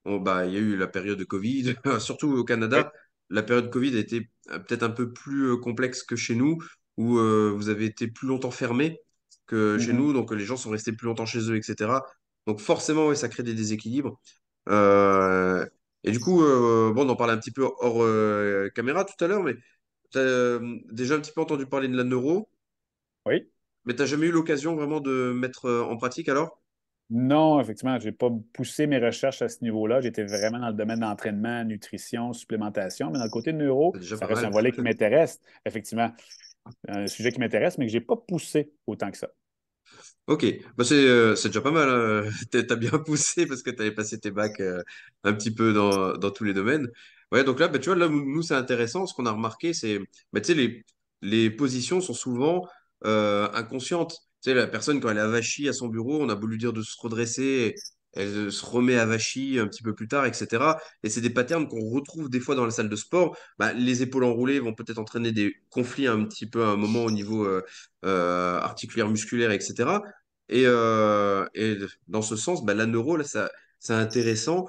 ont- 0.05 0.17
bah, 0.19 0.45
il 0.47 0.53
y 0.53 0.57
a 0.57 0.59
eu 0.59 0.75
la 0.77 0.87
période 0.87 1.19
de 1.19 1.23
Covid, 1.25 1.75
surtout 1.99 2.29
au 2.31 2.43
Oui. 2.73 2.83
Canada. 2.83 2.91
La 3.29 3.43
période 3.43 3.69
Covid 3.71 3.95
a 3.97 3.99
été 3.99 4.29
euh, 4.51 4.59
peut-être 4.59 4.83
un 4.83 4.89
peu 4.89 5.11
plus 5.13 5.51
euh, 5.53 5.57
complexe 5.57 6.03
que 6.03 6.15
chez 6.15 6.35
nous, 6.35 6.57
où 6.97 7.17
euh, 7.19 7.53
vous 7.55 7.69
avez 7.69 7.85
été 7.85 8.07
plus 8.07 8.27
longtemps 8.27 8.51
fermé 8.51 8.99
que 9.47 9.77
chez 9.77 9.93
Mhm. 9.93 9.93
nous, 9.93 10.11
donc 10.13 10.31
les 10.33 10.45
gens 10.45 10.57
sont 10.57 10.69
restés 10.71 10.91
plus 10.93 11.05
longtemps 11.07 11.25
chez 11.25 11.39
eux, 11.51 11.55
etc. 11.57 12.05
Donc 12.47 12.59
forcément, 12.59 13.07
ouais, 13.07 13.15
ça 13.15 13.29
crée 13.29 13.43
des 13.43 13.53
déséquilibres. 13.53 14.19
Euh, 14.69 15.65
et 16.03 16.11
du 16.11 16.19
coup, 16.19 16.43
euh, 16.43 16.91
bon, 16.93 17.05
on 17.07 17.09
en 17.09 17.15
parlait 17.15 17.33
un 17.33 17.37
petit 17.37 17.51
peu 17.51 17.63
hors 17.79 18.03
euh, 18.03 18.69
caméra 18.75 19.05
tout 19.05 19.23
à 19.23 19.27
l'heure, 19.27 19.43
mais 19.43 19.55
tu 20.11 20.19
as 20.19 20.59
déjà 20.91 21.15
un 21.15 21.19
petit 21.21 21.31
peu 21.31 21.41
entendu 21.41 21.65
parler 21.67 21.87
de 21.87 21.97
la 21.97 22.03
neuro, 22.03 22.49
Oui. 23.25 23.49
mais 23.85 23.95
tu 23.95 24.05
jamais 24.07 24.25
eu 24.27 24.31
l'occasion 24.31 24.75
vraiment 24.75 24.99
de 25.01 25.31
mettre 25.33 25.65
euh, 25.65 25.83
en 25.83 25.95
pratique 25.97 26.29
alors? 26.29 26.59
Non, 27.09 27.59
effectivement, 27.59 27.99
je 27.99 28.05
n'ai 28.05 28.11
pas 28.13 28.29
poussé 28.53 28.87
mes 28.87 28.97
recherches 28.97 29.41
à 29.41 29.49
ce 29.49 29.61
niveau-là. 29.63 29.99
J'étais 29.99 30.23
vraiment 30.23 30.59
dans 30.59 30.69
le 30.69 30.73
domaine 30.73 31.01
d'entraînement, 31.01 31.65
nutrition, 31.65 32.31
supplémentation, 32.31 33.11
mais 33.11 33.17
dans 33.17 33.25
le 33.25 33.29
côté 33.29 33.51
neuro, 33.51 33.93
C'est 33.93 33.99
déjà 33.99 34.15
ça 34.15 34.27
pas 34.27 34.27
reste 34.27 34.45
un 34.45 34.49
volet 34.49 34.71
qui 34.71 34.81
m'intéresse, 34.81 35.41
effectivement. 35.65 36.11
Un 36.87 37.07
sujet 37.07 37.31
qui 37.31 37.39
m'intéresse, 37.39 37.77
mais 37.77 37.87
que 37.87 37.91
je 37.91 37.97
n'ai 37.97 38.05
pas 38.05 38.17
poussé 38.17 38.73
autant 38.87 39.11
que 39.11 39.17
ça. 39.17 39.29
Ok, 40.27 40.45
bah 40.77 40.83
c'est 40.85 40.95
euh, 40.95 41.35
c'est 41.35 41.49
déjà 41.49 41.61
pas 41.61 41.71
mal. 41.71 41.89
hein. 41.89 42.29
T'as 42.67 42.75
bien 42.75 42.91
poussé 43.05 43.45
parce 43.45 43.63
que 43.63 43.69
tu 43.71 43.81
avais 43.81 43.91
passé 43.91 44.19
tes 44.19 44.31
bacs 44.31 44.59
euh, 44.59 44.81
un 45.23 45.33
petit 45.33 45.51
peu 45.53 45.73
dans, 45.73 46.13
dans 46.17 46.31
tous 46.31 46.43
les 46.43 46.53
domaines. 46.53 46.87
Ouais, 47.31 47.43
donc 47.43 47.59
là, 47.59 47.67
bah, 47.67 47.79
tu 47.79 47.89
vois, 47.89 47.95
là 47.97 48.07
nous, 48.09 48.41
c'est 48.41 48.53
intéressant. 48.55 49.05
Ce 49.07 49.13
qu'on 49.13 49.25
a 49.25 49.31
remarqué, 49.31 49.73
c'est, 49.73 49.99
bah, 50.33 50.41
les, 50.49 50.83
les 51.21 51.49
positions 51.49 52.01
sont 52.01 52.13
souvent 52.13 52.67
euh, 53.05 53.49
inconscientes. 53.53 54.11
Tu 54.43 54.49
sais, 54.51 54.53
la 54.53 54.67
personne, 54.67 54.99
quand 55.01 55.09
elle 55.09 55.17
est 55.17 55.19
avachie 55.21 55.67
à 55.69 55.73
son 55.73 55.87
bureau, 55.87 56.21
on 56.21 56.29
a 56.29 56.35
beau 56.35 56.47
lui 56.47 56.57
dire 56.57 56.73
de 56.73 56.81
se 56.81 56.95
redresser, 56.99 57.75
elle 58.13 58.27
euh, 58.27 58.51
se 58.51 58.65
remet 58.65 58.97
avachie 58.97 59.59
un 59.59 59.67
petit 59.67 59.83
peu 59.83 59.93
plus 59.93 60.07
tard, 60.07 60.25
etc. 60.25 60.77
Et 61.03 61.09
c'est 61.09 61.21
des 61.21 61.29
patterns 61.29 61.67
qu'on 61.67 61.89
retrouve 61.89 62.29
des 62.29 62.39
fois 62.39 62.55
dans 62.55 62.65
la 62.65 62.71
salle 62.71 62.89
de 62.89 62.95
sport. 62.95 63.37
Bah, 63.59 63.73
les 63.73 64.01
épaules 64.01 64.23
enroulées 64.23 64.59
vont 64.59 64.73
peut-être 64.73 64.99
entraîner 64.99 65.31
des 65.31 65.55
conflits 65.69 66.07
un 66.07 66.25
petit 66.25 66.45
peu 66.45 66.63
à 66.63 66.67
un 66.69 66.77
moment 66.77 67.03
au 67.05 67.11
niveau 67.11 67.45
euh, 67.45 67.63
euh, 68.05 68.59
articulaire, 68.59 69.09
musculaire, 69.09 69.51
etc. 69.51 70.01
Et, 70.49 70.65
dans 72.07 72.21
ce 72.21 72.35
sens, 72.35 72.65
bah, 72.65 72.73
la 72.73 72.85
neuro, 72.85 73.21
ça, 73.23 73.49
c'est 73.79 73.93
intéressant 73.93 74.67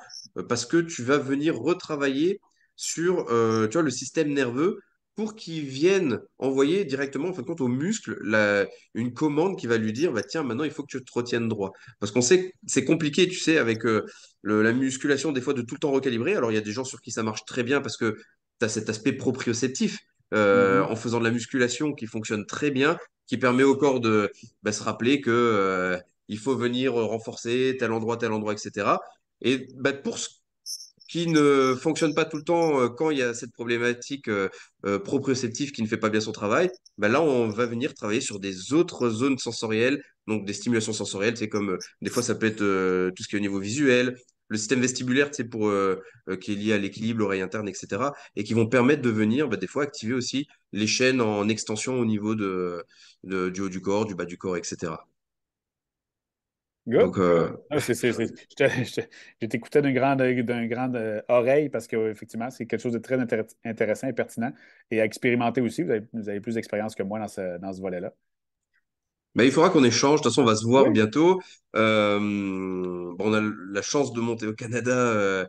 parce 0.48 0.64
que 0.66 0.76
tu 0.78 1.02
vas 1.02 1.18
venir 1.18 1.56
retravailler 1.56 2.40
sur 2.76 3.26
tu 3.26 3.72
vois, 3.72 3.82
le 3.82 3.90
système 3.90 4.32
nerveux 4.32 4.80
pour 5.14 5.34
qu'il 5.36 5.64
vienne 5.66 6.20
envoyer 6.38 6.84
directement 6.84 7.28
en 7.28 7.32
fin 7.34 7.42
de 7.42 7.46
compte, 7.46 7.60
au 7.60 7.68
muscle 7.68 8.16
la- 8.22 8.66
une 8.94 9.12
commande 9.12 9.58
qui 9.58 9.66
va 9.66 9.76
lui 9.78 9.92
dire 9.92 10.12
bah, 10.12 10.22
tiens, 10.22 10.42
maintenant 10.42 10.64
il 10.64 10.70
faut 10.70 10.82
que 10.82 10.96
tu 10.98 11.04
te 11.04 11.12
retiennes 11.14 11.48
droit. 11.48 11.72
Parce 12.00 12.12
qu'on 12.12 12.22
sait 12.22 12.44
que 12.50 12.56
c'est 12.66 12.84
compliqué, 12.84 13.28
tu 13.28 13.38
sais, 13.38 13.58
avec 13.58 13.84
euh, 13.86 14.04
le- 14.42 14.62
la 14.62 14.72
musculation, 14.72 15.32
des 15.32 15.40
fois, 15.42 15.54
de 15.54 15.62
tout 15.62 15.74
le 15.74 15.80
temps 15.80 15.92
recalibrer. 15.92 16.34
Alors 16.34 16.50
il 16.50 16.54
y 16.54 16.58
a 16.58 16.62
des 16.62 16.72
gens 16.72 16.84
sur 16.84 17.00
qui 17.00 17.10
ça 17.12 17.22
marche 17.22 17.44
très 17.44 17.62
bien 17.62 17.80
parce 17.80 17.96
que 17.96 18.16
tu 18.60 18.64
as 18.66 18.68
cet 18.68 18.88
aspect 18.88 19.12
proprioceptif 19.12 19.98
euh, 20.34 20.82
Mhm. 20.84 20.92
en 20.92 20.96
faisant 20.96 21.18
de 21.18 21.24
la 21.24 21.30
musculation 21.30 21.92
qui 21.94 22.06
fonctionne 22.06 22.46
très 22.46 22.70
bien, 22.70 22.96
qui 23.26 23.36
permet 23.38 23.64
au 23.64 23.76
corps 23.76 24.00
de 24.00 24.30
bah, 24.62 24.72
se 24.72 24.82
rappeler 24.82 25.20
que 25.20 25.30
euh, 25.30 25.98
il 26.28 26.38
faut 26.38 26.56
venir 26.56 26.94
renforcer 26.94 27.76
tel 27.78 27.92
endroit, 27.92 28.16
tel 28.16 28.32
endroit, 28.32 28.54
etc. 28.54 29.00
Et 29.42 29.66
bah, 29.76 29.92
pour 29.92 30.18
ce 30.18 30.28
qui 31.12 31.26
ne 31.26 31.74
fonctionne 31.78 32.14
pas 32.14 32.24
tout 32.24 32.38
le 32.38 32.42
temps 32.42 32.80
euh, 32.80 32.88
quand 32.88 33.10
il 33.10 33.18
y 33.18 33.22
a 33.22 33.34
cette 33.34 33.52
problématique 33.52 34.28
euh, 34.28 34.48
euh, 34.86 34.98
proprioceptive 34.98 35.70
qui 35.72 35.82
ne 35.82 35.86
fait 35.86 35.98
pas 35.98 36.08
bien 36.08 36.20
son 36.22 36.32
travail, 36.32 36.70
bah 36.96 37.08
là, 37.08 37.20
on 37.20 37.48
va 37.50 37.66
venir 37.66 37.92
travailler 37.94 38.22
sur 38.22 38.40
des 38.40 38.72
autres 38.72 39.10
zones 39.10 39.36
sensorielles, 39.38 40.02
donc 40.26 40.46
des 40.46 40.54
stimulations 40.54 40.94
sensorielles. 40.94 41.36
C'est 41.36 41.50
comme 41.50 41.76
des 42.00 42.10
fois, 42.10 42.22
ça 42.22 42.34
peut 42.34 42.46
être 42.46 43.10
tout 43.14 43.22
ce 43.22 43.28
qui 43.28 43.36
est 43.36 43.38
au 43.38 43.42
niveau 43.42 43.60
visuel, 43.60 44.16
le 44.48 44.56
système 44.56 44.80
vestibulaire, 44.80 45.30
pour 45.50 45.70
qui 46.40 46.52
est 46.52 46.56
lié 46.56 46.72
à 46.72 46.78
l'équilibre, 46.78 47.20
l'oreille 47.20 47.40
interne, 47.42 47.68
etc. 47.68 48.14
Et 48.36 48.44
qui 48.44 48.54
vont 48.54 48.66
permettre 48.66 49.02
de 49.02 49.10
venir 49.10 49.48
bah, 49.48 49.56
des 49.56 49.66
fois 49.66 49.82
activer 49.84 50.14
aussi 50.14 50.46
les 50.72 50.86
chaînes 50.86 51.20
en 51.20 51.48
extension 51.48 51.98
au 51.98 52.04
niveau 52.04 52.34
de- 52.34 52.84
du 53.24 53.60
haut 53.60 53.68
du 53.68 53.80
corps, 53.80 54.06
du 54.06 54.14
bas 54.14 54.24
du 54.24 54.38
corps, 54.38 54.56
etc. 54.56 55.06
Good. 56.86 57.14
Je 59.40 59.46
t'écoutais 59.46 59.82
d'une 59.82 59.94
grande, 59.94 60.20
euh, 60.96 61.22
oreille 61.28 61.68
parce 61.68 61.86
qu'effectivement, 61.86 62.50
c'est 62.50 62.66
quelque 62.66 62.80
chose 62.80 62.92
de 62.92 62.98
très 62.98 63.18
intér- 63.18 63.46
intéressant 63.64 64.08
et 64.08 64.12
pertinent 64.12 64.52
et 64.90 65.00
à 65.00 65.04
expérimenter 65.04 65.60
aussi. 65.60 65.82
Vous 65.84 65.90
avez, 65.90 66.06
vous 66.12 66.28
avez 66.28 66.40
plus 66.40 66.54
d'expérience 66.56 66.94
que 66.94 67.02
moi 67.04 67.18
dans 67.20 67.28
ce, 67.28 67.58
dans 67.58 67.72
ce 67.72 67.80
volet-là. 67.80 68.12
bah, 69.34 69.44
il 69.44 69.52
faudra 69.52 69.70
qu'on 69.70 69.84
échange. 69.84 70.20
De 70.20 70.24
toute 70.24 70.32
façon, 70.32 70.42
on 70.42 70.44
va 70.46 70.56
se 70.56 70.64
voir 70.66 70.86
Oui. 70.86 70.92
bientôt. 70.92 71.40
Euh, 71.76 72.18
on 73.18 73.32
a 73.34 73.40
la 73.72 73.82
chance 73.82 74.12
de 74.12 74.20
monter 74.20 74.46
au 74.46 74.52
Canada 74.54 74.92
euh, 74.94 75.46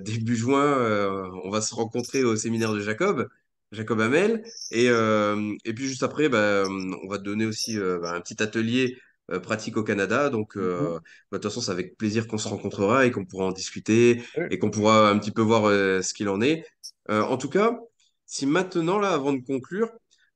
début 0.00 0.36
juin. 0.36 1.30
On 1.44 1.50
va 1.50 1.60
se 1.62 1.74
rencontrer 1.74 2.24
au 2.24 2.36
séminaire 2.36 2.72
de 2.72 2.80
Jacob. 2.80 3.28
Jacob 3.72 4.00
Hamel. 4.00 4.42
Et, 4.70 4.88
euh, 4.90 5.54
et 5.64 5.72
puis 5.72 5.86
juste 5.86 6.02
après, 6.02 6.28
bah, 6.28 6.64
on 6.68 7.08
va 7.08 7.18
te 7.18 7.22
donner 7.24 7.46
aussi 7.46 7.78
euh, 7.78 7.98
bah, 8.00 8.12
un 8.14 8.20
petit 8.20 8.42
atelier 8.42 8.98
pratique 9.42 9.76
au 9.76 9.82
Canada. 9.84 10.30
Donc, 10.30 10.56
Mhm. 10.56 10.60
bah, 10.60 11.00
de 11.32 11.38
toute 11.38 11.44
façon, 11.44 11.60
c'est 11.60 11.70
avec 11.72 11.96
plaisir 11.96 12.26
qu'on 12.26 12.38
se 12.38 12.48
rencontrera 12.48 13.06
et 13.06 13.10
qu'on 13.10 13.24
pourra 13.24 13.46
en 13.46 13.52
discuter 13.52 14.22
et 14.50 14.58
qu'on 14.58 14.70
pourra 14.70 15.08
un 15.10 15.18
petit 15.18 15.30
peu 15.32 15.42
voir 15.42 15.64
ce 15.70 16.14
qu'il 16.14 16.28
en 16.28 16.40
est. 16.40 16.64
en 17.08 17.36
tout 17.36 17.48
cas, 17.48 17.78
si 18.26 18.46
maintenant, 18.46 18.98
là, 18.98 19.10
avant 19.12 19.32
de 19.32 19.40
conclure, 19.44 19.90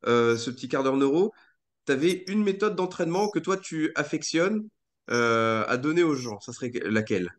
ce 0.05 0.51
petit 0.51 0.69
quart 0.69 0.83
d'heure 0.83 0.97
neuro, 0.97 1.33
tu 1.87 1.93
avais 1.93 2.25
une 2.29 2.45
méthode 2.45 2.77
d'entraînement 2.77 3.31
que 3.31 3.39
toi, 3.41 3.57
tu 3.59 3.93
affectionnes 3.97 4.69
à 5.09 5.77
donner 5.79 6.03
aux 6.03 6.15
gens, 6.17 6.41
ça 6.41 6.53
serait 6.53 6.73
laquelle? 6.85 7.31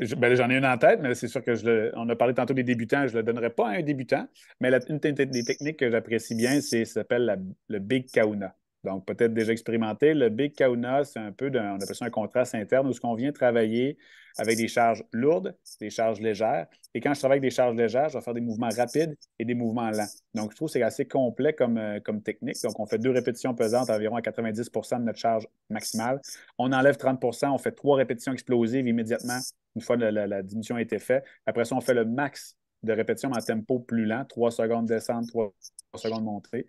Je- 0.00 0.14
ben, 0.14 0.34
j'en 0.34 0.50
ai 0.50 0.56
une 0.56 0.66
en 0.66 0.76
tête, 0.78 1.00
mais 1.00 1.14
c'est 1.14 1.28
sûr 1.28 1.42
que 1.42 1.54
je 1.54 1.64
le- 1.64 1.92
on 1.96 2.08
a 2.08 2.16
parlé 2.16 2.34
tantôt 2.34 2.54
des 2.54 2.62
débutants, 2.62 3.06
je 3.06 3.12
ne 3.14 3.18
le 3.18 3.22
donnerai 3.24 3.50
pas 3.50 3.68
à 3.68 3.72
un 3.78 3.82
débutant, 3.82 4.28
mais 4.60 4.70
la- 4.70 4.80
une 4.88 4.98
des 4.98 5.44
techniques 5.44 5.78
que 5.78 5.90
j'apprécie 5.90 6.34
bien, 6.34 6.60
c'est 6.60 6.84
s'appelle 6.84 7.40
le 7.68 7.78
Big 7.78 8.10
Kauna. 8.12 8.54
Donc, 8.84 9.04
peut-être 9.06 9.34
déjà 9.34 9.52
expérimenté. 9.52 10.14
Le 10.14 10.28
Big 10.28 10.54
Kauna, 10.56 11.04
c'est 11.04 11.18
un 11.18 11.32
peu, 11.32 11.50
on 11.54 11.76
appelle 11.76 11.96
ça 11.96 12.04
un 12.04 12.10
contraste 12.10 12.54
interne 12.54 12.86
où 12.86 12.92
ce 12.92 13.00
qu'on 13.00 13.14
vient 13.14 13.32
travailler 13.32 13.98
avec 14.38 14.56
des 14.56 14.68
charges 14.68 15.02
lourdes, 15.12 15.56
des 15.80 15.90
charges 15.90 16.20
légères. 16.20 16.68
Et 16.94 17.00
quand 17.00 17.12
je 17.12 17.18
travaille 17.18 17.38
avec 17.38 17.50
des 17.50 17.54
charges 17.54 17.74
légères, 17.74 18.08
je 18.08 18.18
vais 18.18 18.22
faire 18.22 18.34
des 18.34 18.40
mouvements 18.40 18.68
rapides 18.68 19.16
et 19.38 19.44
des 19.44 19.54
mouvements 19.54 19.90
lents. 19.90 20.06
Donc, 20.34 20.52
je 20.52 20.56
trouve 20.56 20.68
que 20.68 20.72
c'est 20.74 20.82
assez 20.82 21.06
complet 21.06 21.54
comme, 21.54 21.76
euh, 21.76 21.98
technique. 22.24 22.62
Donc, 22.62 22.78
on 22.78 22.86
fait 22.86 22.98
deux 22.98 23.10
répétitions 23.10 23.52
pesantes 23.54 23.90
environ 23.90 24.14
à 24.16 24.20
90% 24.22 25.00
de 25.00 25.04
notre 25.04 25.18
charge 25.18 25.48
maximale. 25.70 26.20
On 26.56 26.72
enlève 26.72 26.96
30% 26.96 27.52
on 27.52 27.58
fait 27.58 27.72
trois 27.72 27.96
répétitions 27.96 28.32
explosives 28.32 28.86
immédiatement 28.86 29.38
une 29.76 29.82
fois 29.82 29.96
la, 29.96 30.10
la- 30.10 30.26
la 30.26 30.42
diminution 30.42 30.76
a 30.76 30.82
été 30.82 30.98
faite. 30.98 31.24
Après 31.46 31.64
ça, 31.64 31.76
on 31.76 31.80
fait 31.80 31.94
le 31.94 32.04
max 32.04 32.56
de 32.82 32.92
répétitions 32.92 33.30
en 33.30 33.40
tempo 33.40 33.80
plus 33.80 34.06
lent, 34.06 34.24
3 34.24 34.50
secondes 34.50 34.86
descente, 34.86 35.28
3 35.28 35.52
secondes 35.96 36.24
montée. 36.24 36.66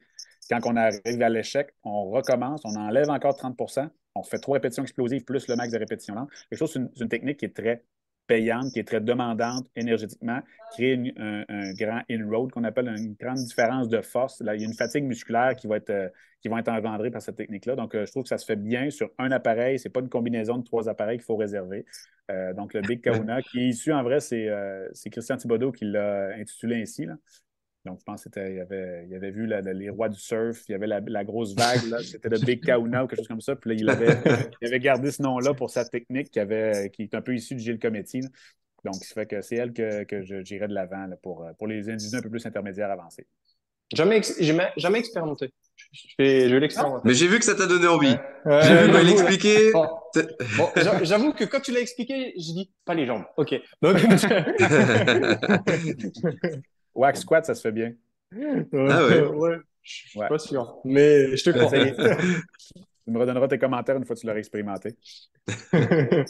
Quand 0.50 0.60
on 0.66 0.76
arrive 0.76 1.22
à 1.22 1.30
l'échec, 1.30 1.70
on 1.84 2.10
recommence, 2.10 2.62
on 2.66 2.76
enlève 2.76 3.10
encore 3.10 3.36
30% 3.36 3.90
on 4.16 4.24
fait 4.24 4.40
trois 4.40 4.56
répétitions 4.56 4.84
explosives 4.84 5.24
plus 5.24 5.48
le 5.48 5.56
max 5.56 5.72
de 5.72 5.78
répétitions 5.78 6.16
lentes. 6.16 6.30
C'est 6.52 7.02
une 7.02 7.10
technique 7.10 7.38
qui 7.38 7.46
est 7.46 7.56
très 7.56 7.84
payante, 8.30 8.72
qui 8.72 8.80
est 8.80 8.88
très 8.88 9.02
demandante 9.02 9.68
énergétiquement, 9.76 10.40
crée 10.74 10.94
une- 10.94 11.14
un, 11.18 11.74
grand 11.74 12.02
in-road 12.10 12.52
qu'on 12.52 12.64
appelle 12.64 12.88
une 12.88 13.16
grande 13.20 13.40
différence 13.40 13.90
de 13.90 14.02
force. 14.02 14.40
Là, 14.42 14.54
il 14.56 14.62
y 14.62 14.64
a 14.64 14.68
une 14.68 14.76
fatigue 14.76 15.04
musculaire 15.04 15.56
qui 15.56 15.66
va 15.68 15.78
être, 15.78 15.90
euh, 15.90 16.08
qui 16.40 16.48
va 16.48 16.60
être 16.60 16.70
engendrée 16.70 17.10
par 17.10 17.24
cette 17.24 17.36
technique-là. 17.36 17.76
Donc, 17.76 17.96
euh, 17.96 18.06
je 18.06 18.12
trouve 18.12 18.24
que 18.24 18.30
ça 18.30 18.38
se 18.38 18.46
fait 18.46 18.56
bien 18.56 18.92
sur 18.92 19.10
un 19.18 19.32
appareil. 19.32 19.80
Ce 19.80 19.88
n'est 19.88 19.92
pas 19.92 20.00
une 20.02 20.10
combinaison 20.10 20.60
de 20.60 20.64
trois 20.64 20.88
appareils 20.88 21.18
qu'il 21.18 21.26
faut 21.26 21.36
réserver. 21.36 21.86
Euh, 22.30 22.54
donc, 22.54 22.76
le 22.76 22.82
Big 22.82 23.02
Kahuna, 23.02 23.42
qui 23.42 23.60
est 23.62 23.68
issu, 23.70 23.92
en 23.92 24.04
vrai, 24.04 24.20
c'est 24.20 24.48
euh, 24.48 24.88
Christian 25.12 25.38
Thibodeau 25.38 25.72
qui 25.72 25.86
l'a 25.86 26.30
intitulé 26.36 26.82
ainsi. 26.82 27.06
là. 27.06 27.16
Donc, 27.90 28.00
je 28.00 28.04
pense 28.04 28.24
qu'il 28.24 28.42
avait, 28.60 29.06
il 29.10 29.16
avait 29.16 29.32
vu 29.32 29.48
la- 29.48 29.62
la- 29.62 29.74
les 29.74 29.90
rois 29.90 30.10
du 30.10 30.20
surf, 30.20 30.62
il 30.70 30.74
y 30.74 30.76
avait 30.76 30.86
la, 30.88 31.00
la 31.00 31.24
grosse 31.24 31.56
vague, 31.56 31.84
là, 31.90 31.98
c'était 32.04 32.30
le 32.30 32.38
Big 32.40 32.64
Kahuna 32.64 33.04
ou 33.04 33.08
quelque 33.08 33.20
chose 33.20 33.28
comme 33.28 33.42
ça. 33.42 33.56
Puis 33.56 33.72
là, 33.72 33.76
il 33.80 33.90
avait, 33.90 34.18
il 34.62 34.68
avait 34.68 34.80
gardé 34.80 35.10
ce 35.12 35.22
nom-là 35.24 35.54
pour 35.56 35.70
sa 35.72 35.86
technique 35.86 36.30
qui, 36.30 36.40
avait, 36.40 36.92
qui 36.94 37.04
est 37.04 37.16
un 37.16 37.22
peu 37.22 37.34
issue 37.36 37.56
de 37.56 37.60
Gilles 37.60 37.80
Cometti. 37.80 38.22
là. 38.22 38.28
Donc, 38.86 38.96
ça 38.96 39.14
fait 39.14 39.26
que 39.26 39.42
c'est 39.42 39.56
elle 39.56 39.74
que, 39.74 40.04
que 40.04 40.22
je- 40.24 40.44
j'irais 40.44 40.68
de 40.68 40.74
l'avant 40.74 41.08
là, 41.08 41.16
pour, 41.22 41.44
euh, 41.44 41.52
pour 41.58 41.68
les 41.68 41.90
individus 41.90 42.16
un 42.16 42.22
peu 42.22 42.30
plus 42.30 42.46
intermédiaires 42.46 42.92
avancés. 42.92 43.26
Jamais, 43.92 44.18
ex- 44.18 44.40
jamais, 44.40 44.68
jamais 44.78 45.00
expérimenté. 45.00 45.52
Je 45.92 46.06
vais, 46.20 46.48
je 46.48 46.54
vais 46.54 46.60
l'expérimenter. 46.60 47.02
Mais 47.08 47.16
j'ai 47.16 47.28
vu 47.28 47.40
que 47.40 47.46
ça 47.46 47.56
t'a 47.56 47.66
donné 47.66 47.88
envie. 47.88 48.16
J'ai 48.46 48.86
vu 48.86 48.92
quand 48.92 49.00
il 49.02 49.10
expliquait. 49.10 49.72
Bon, 49.72 49.88
bon, 50.58 50.70
j'a- 50.76 51.04
j'avoue 51.04 51.34
que 51.34 51.44
quand 51.46 51.60
tu 51.60 51.72
l'as 51.72 51.80
expliqué, 51.80 52.34
j'ai 52.38 52.54
dit 52.54 52.72
pas 52.86 52.94
les 52.94 53.08
jambes. 53.08 53.24
Ok. 53.38 53.56
Donc, 53.82 53.98
Wax 56.96 57.22
squat, 57.22 57.46
ça 57.46 57.56
se 57.56 57.62
fait 57.62 57.72
bien. 57.72 57.94
Ah 58.34 59.06
ouais. 59.06 59.26
ouais, 59.26 59.58
je 59.82 59.94
suis 59.94 60.20
Ouais. 60.20 60.28
pas 60.28 60.38
sûr. 60.40 60.80
Mais 60.86 61.36
je 61.36 61.50
te. 61.52 61.58
Essayez. 61.58 61.94
Tu 63.06 63.14
me 63.14 63.20
redonneras 63.20 63.48
tes 63.48 63.58
commentaires 63.58 63.96
une 63.98 64.06
fois 64.06 64.16
que 64.16 64.22
tu 64.22 64.28
l'auras 64.28 64.38
expérimenté. 64.38 64.96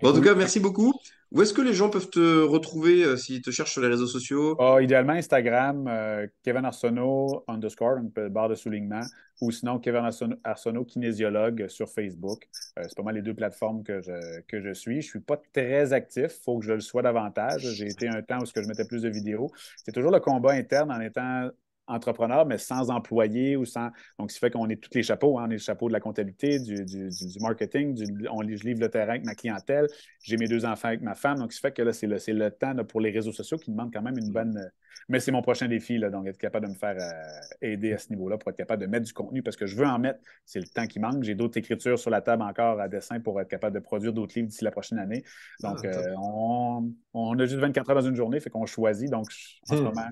Bon, 0.00 0.10
en 0.10 0.12
tout 0.14 0.22
cas, 0.22 0.34
merci 0.34 0.60
beaucoup. 0.60 0.94
Où 1.32 1.42
est-ce 1.42 1.54
que 1.54 1.62
les 1.62 1.74
gens 1.74 1.90
peuvent 1.90 2.10
te 2.10 2.42
retrouver 2.42 3.04
euh, 3.04 3.16
s'ils 3.16 3.40
te 3.40 3.52
cherchent 3.52 3.70
sur 3.70 3.82
les 3.82 3.88
réseaux 3.88 4.08
sociaux? 4.08 4.56
Ah, 4.58 4.82
idéalement, 4.82 5.12
Instagram, 5.12 5.86
euh, 5.86 6.26
Kevin 6.42 6.64
Arsenault 6.64 7.44
underscore, 7.46 8.00
barre 8.30 8.48
de 8.48 8.56
soulignement, 8.56 9.02
ou 9.40 9.52
sinon 9.52 9.78
Kevin 9.78 10.10
Arsenault, 10.42 10.84
kinésiologue 10.84 11.68
sur 11.68 11.88
Facebook. 11.88 12.48
Euh, 12.78 12.82
c'est 12.82 12.96
pas 12.96 13.04
mal 13.04 13.14
les 13.14 13.22
deux 13.22 13.34
plateformes 13.34 13.84
que 13.84 14.00
je, 14.00 14.40
que 14.48 14.60
je 14.60 14.74
suis. 14.74 15.02
Je 15.02 15.08
suis 15.08 15.20
pas 15.20 15.40
très 15.52 15.92
actif, 15.92 16.32
il 16.36 16.42
faut 16.44 16.58
que 16.58 16.66
je 16.66 16.72
le 16.72 16.80
sois 16.80 17.02
davantage. 17.02 17.62
J'ai 17.74 17.86
été 17.86 18.08
un 18.08 18.22
temps 18.22 18.38
où 18.40 18.44
je 18.44 18.66
mettais 18.66 18.84
plus 18.84 19.02
de 19.02 19.08
vidéos. 19.08 19.52
C'est 19.84 19.92
toujours 19.92 20.10
le 20.10 20.18
combat 20.18 20.52
interne 20.52 20.90
en 20.90 21.00
étant 21.00 21.48
entrepreneur, 21.90 22.46
mais 22.46 22.58
sans 22.58 22.90
employé 22.90 23.56
ou 23.56 23.64
sans. 23.64 23.90
Donc, 24.18 24.30
ce 24.30 24.36
qui 24.36 24.40
fait 24.40 24.50
qu'on 24.50 24.68
est 24.68 24.76
tous 24.76 24.90
les 24.94 25.02
chapeaux. 25.02 25.38
hein. 25.38 25.44
On 25.46 25.50
est 25.50 25.54
le 25.54 25.58
chapeau 25.58 25.88
de 25.88 25.92
la 25.92 26.00
comptabilité, 26.00 26.58
du, 26.58 26.84
du- 26.86 27.10
marketing, 27.40 27.94
du- 27.94 28.28
on, 28.30 28.42
je 28.42 28.64
livre 28.64 28.80
le 28.80 28.88
terrain 28.90 29.10
avec 29.10 29.24
ma 29.24 29.34
clientèle. 29.34 29.88
J'ai 30.22 30.36
mes 30.36 30.48
deux 30.48 30.64
enfants 30.64 30.88
avec 30.88 31.02
ma 31.02 31.14
femme. 31.14 31.38
Donc, 31.38 31.52
ce 31.52 31.58
qui 31.58 31.62
fait 31.62 31.72
que 31.72 31.82
là, 31.82 31.92
c'est 31.92 32.06
le, 32.06 32.16
le 32.34 32.50
temps 32.50 32.72
là, 32.74 32.84
pour 32.84 33.00
les 33.00 33.10
réseaux 33.10 33.32
sociaux 33.32 33.58
qui 33.58 33.70
demandent 33.70 33.92
quand 33.92 34.02
même 34.02 34.18
une 34.18 34.30
bonne. 34.32 34.70
Mais 35.08 35.18
c'est 35.20 35.32
mon 35.32 35.42
prochain 35.42 35.66
défi, 35.66 35.98
là, 35.98 36.08
donc 36.10 36.26
être 36.26 36.38
capable 36.38 36.66
de 36.66 36.70
me 36.72 36.76
faire 36.76 36.96
euh, 36.98 37.40
aider 37.62 37.92
à 37.92 37.98
ce 37.98 38.10
niveau-là 38.10 38.38
pour 38.38 38.50
être 38.50 38.56
capable 38.56 38.82
de 38.82 38.86
mettre 38.86 39.06
du 39.06 39.12
contenu 39.12 39.42
parce 39.42 39.56
que 39.56 39.66
je 39.66 39.74
veux 39.76 39.86
en 39.86 39.98
mettre. 39.98 40.20
C'est 40.44 40.60
le 40.60 40.66
temps 40.66 40.86
qui 40.86 41.00
manque. 41.00 41.22
J'ai 41.24 41.34
d'autres 41.34 41.58
écritures 41.58 41.98
sur 41.98 42.10
la 42.10 42.20
table 42.20 42.42
encore 42.42 42.80
à 42.80 42.88
dessin 42.88 43.18
pour 43.20 43.40
être 43.40 43.48
capable 43.48 43.74
de 43.74 43.80
produire 43.80 44.12
d'autres 44.12 44.34
livres 44.36 44.48
d'ici 44.48 44.64
la 44.64 44.70
prochaine 44.70 44.98
année. 44.98 45.24
Donc, 45.62 45.84
Ah, 45.84 45.84
euh, 45.84 46.14
on, 46.18 46.92
on 47.14 47.38
a 47.38 47.46
juste 47.46 47.58
24 47.60 47.90
heures 47.90 47.96
dans 48.02 48.08
une 48.08 48.14
journée, 48.16 48.40
fait 48.40 48.50
qu'on 48.50 48.66
choisit. 48.66 49.10
Donc, 49.10 49.30
en 49.68 49.76
ce 49.76 49.82
Hmm. 49.82 49.84
moment, 49.84 50.08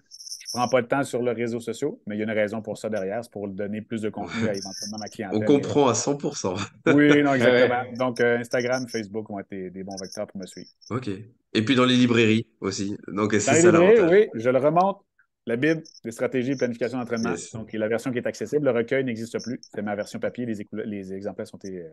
je 0.49 0.59
prends 0.59 0.69
pas 0.69 0.81
de 0.81 0.87
temps 0.87 1.05
sur 1.05 1.23
les 1.23 1.33
réseaux 1.33 1.61
sociaux, 1.61 2.01
mais 2.07 2.17
il 2.17 2.19
y 2.19 2.23
a 2.23 2.25
une 2.25 2.31
raison 2.31 2.63
pour 2.63 2.79
ça 2.79 2.89
derrière, 2.89 3.23
c'est 3.23 3.31
pour 3.31 3.49
donner 3.49 3.83
plus 3.83 4.01
de 4.01 4.09
contenu 4.09 4.49
à 4.49 4.55
éventuellement 4.55 4.99
ma 4.99 5.09
clientèle. 5.09 5.39
On 5.43 5.45
comprend 5.45 5.89
à 5.89 5.93
100%. 5.93 6.59
Oui, 6.95 7.23
non, 7.23 7.35
exactement. 7.35 7.85
Donc, 7.99 8.21
euh, 8.21 8.39
Instagram, 8.39 8.89
Facebook 8.89 9.29
vont 9.29 9.41
être 9.41 9.51
des, 9.51 9.85
bons 9.85 9.97
vecteurs 10.01 10.27
pour 10.27 10.41
me 10.41 10.47
suivre. 10.47 10.69
Ok. 10.89 11.11
Et 11.53 11.65
puis 11.65 11.75
dans 11.75 11.85
les 11.85 11.97
librairies 11.97 12.47
aussi. 12.61 12.97
Donc, 13.09 13.33
c'est 13.33 13.41
ça 13.41 13.71
librairies, 13.71 14.29
oui, 14.33 14.41
je 14.41 14.49
le 14.49 14.59
remonte. 14.59 15.03
La 15.45 15.57
Bible 15.57 15.83
des 16.05 16.11
stratégies 16.11 16.53
de 16.53 16.57
planification 16.57 16.99
d'entraînement. 16.99 17.31
Yes. 17.31 17.53
Donc, 17.53 17.73
la 17.73 17.89
version 17.89 18.13
qui 18.13 18.19
est 18.19 18.27
accessible. 18.27 18.67
Le 18.67 18.71
recueil 18.71 19.03
n'existe 19.05 19.43
plus. 19.43 19.59
C'est 19.75 19.81
ma 19.81 19.97
version 19.97 20.19
papier. 20.19 20.45
Les, 20.45 21.13
exemplaires 21.15 21.47
sont 21.47 21.59
euh, 21.65 21.89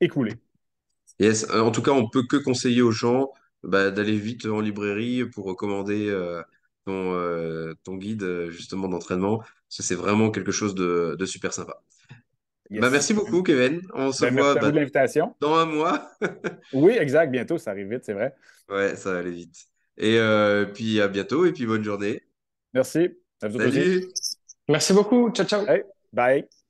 écoulés. 0.00 0.34
Yes. 1.18 1.48
Euh, 1.50 1.62
En 1.62 1.72
tout 1.72 1.82
cas, 1.82 1.90
on 1.90 2.08
peut 2.08 2.22
que 2.28 2.36
conseiller 2.36 2.80
aux 2.80 2.92
gens 2.92 3.32
bah, 3.64 3.90
d'aller 3.90 4.16
vite 4.16 4.46
en 4.46 4.60
librairie 4.60 5.24
pour 5.24 5.46
recommander 5.46 6.08
euh, 6.08 6.42
ton, 6.84 7.14
euh, 7.14 7.74
ton 7.84 7.96
guide 7.96 8.22
euh, 8.22 8.50
justement 8.50 8.88
d'entraînement. 8.88 9.42
C'est 9.68 9.94
vraiment 9.94 10.30
quelque 10.30 10.52
chose 10.52 10.74
de, 10.74 11.16
de 11.18 11.26
super 11.26 11.52
sympa. 11.52 11.80
Yes. 12.70 12.80
Bah, 12.80 12.90
merci 12.90 13.12
beaucoup, 13.14 13.42
Kevin. 13.42 13.82
On 13.94 14.12
se 14.12 14.24
Ben, 14.24 14.34
voit 14.34 14.54
merci 14.54 14.58
à 14.58 14.60
bah, 14.60 14.66
vous 14.66 14.72
de 14.72 14.76
l'invitation. 14.78 15.34
dans 15.40 15.54
un 15.56 15.66
mois. 15.66 16.10
Oui, 16.72 16.92
exact. 16.98 17.30
Bientôt, 17.30 17.58
ça 17.58 17.70
arrive 17.72 17.90
vite, 17.90 18.04
c'est 18.04 18.14
vrai. 18.14 18.34
Ouais, 18.68 18.96
ça 18.96 19.12
va 19.12 19.18
aller 19.18 19.32
vite. 19.32 19.66
Et 19.98 20.18
euh, 20.18 20.64
puis 20.64 21.00
à 21.00 21.08
bientôt 21.08 21.44
et 21.44 21.52
puis 21.52 21.66
bonne 21.66 21.84
journée. 21.84 22.22
Merci. 22.72 23.10
À 23.42 23.48
vous. 23.48 23.58
Salut! 23.58 24.08
Merci 24.68 24.92
beaucoup. 24.94 25.30
Ciao, 25.30 25.46
ciao. 25.46 25.66
Hey, 25.68 25.82
bye. 26.12 26.61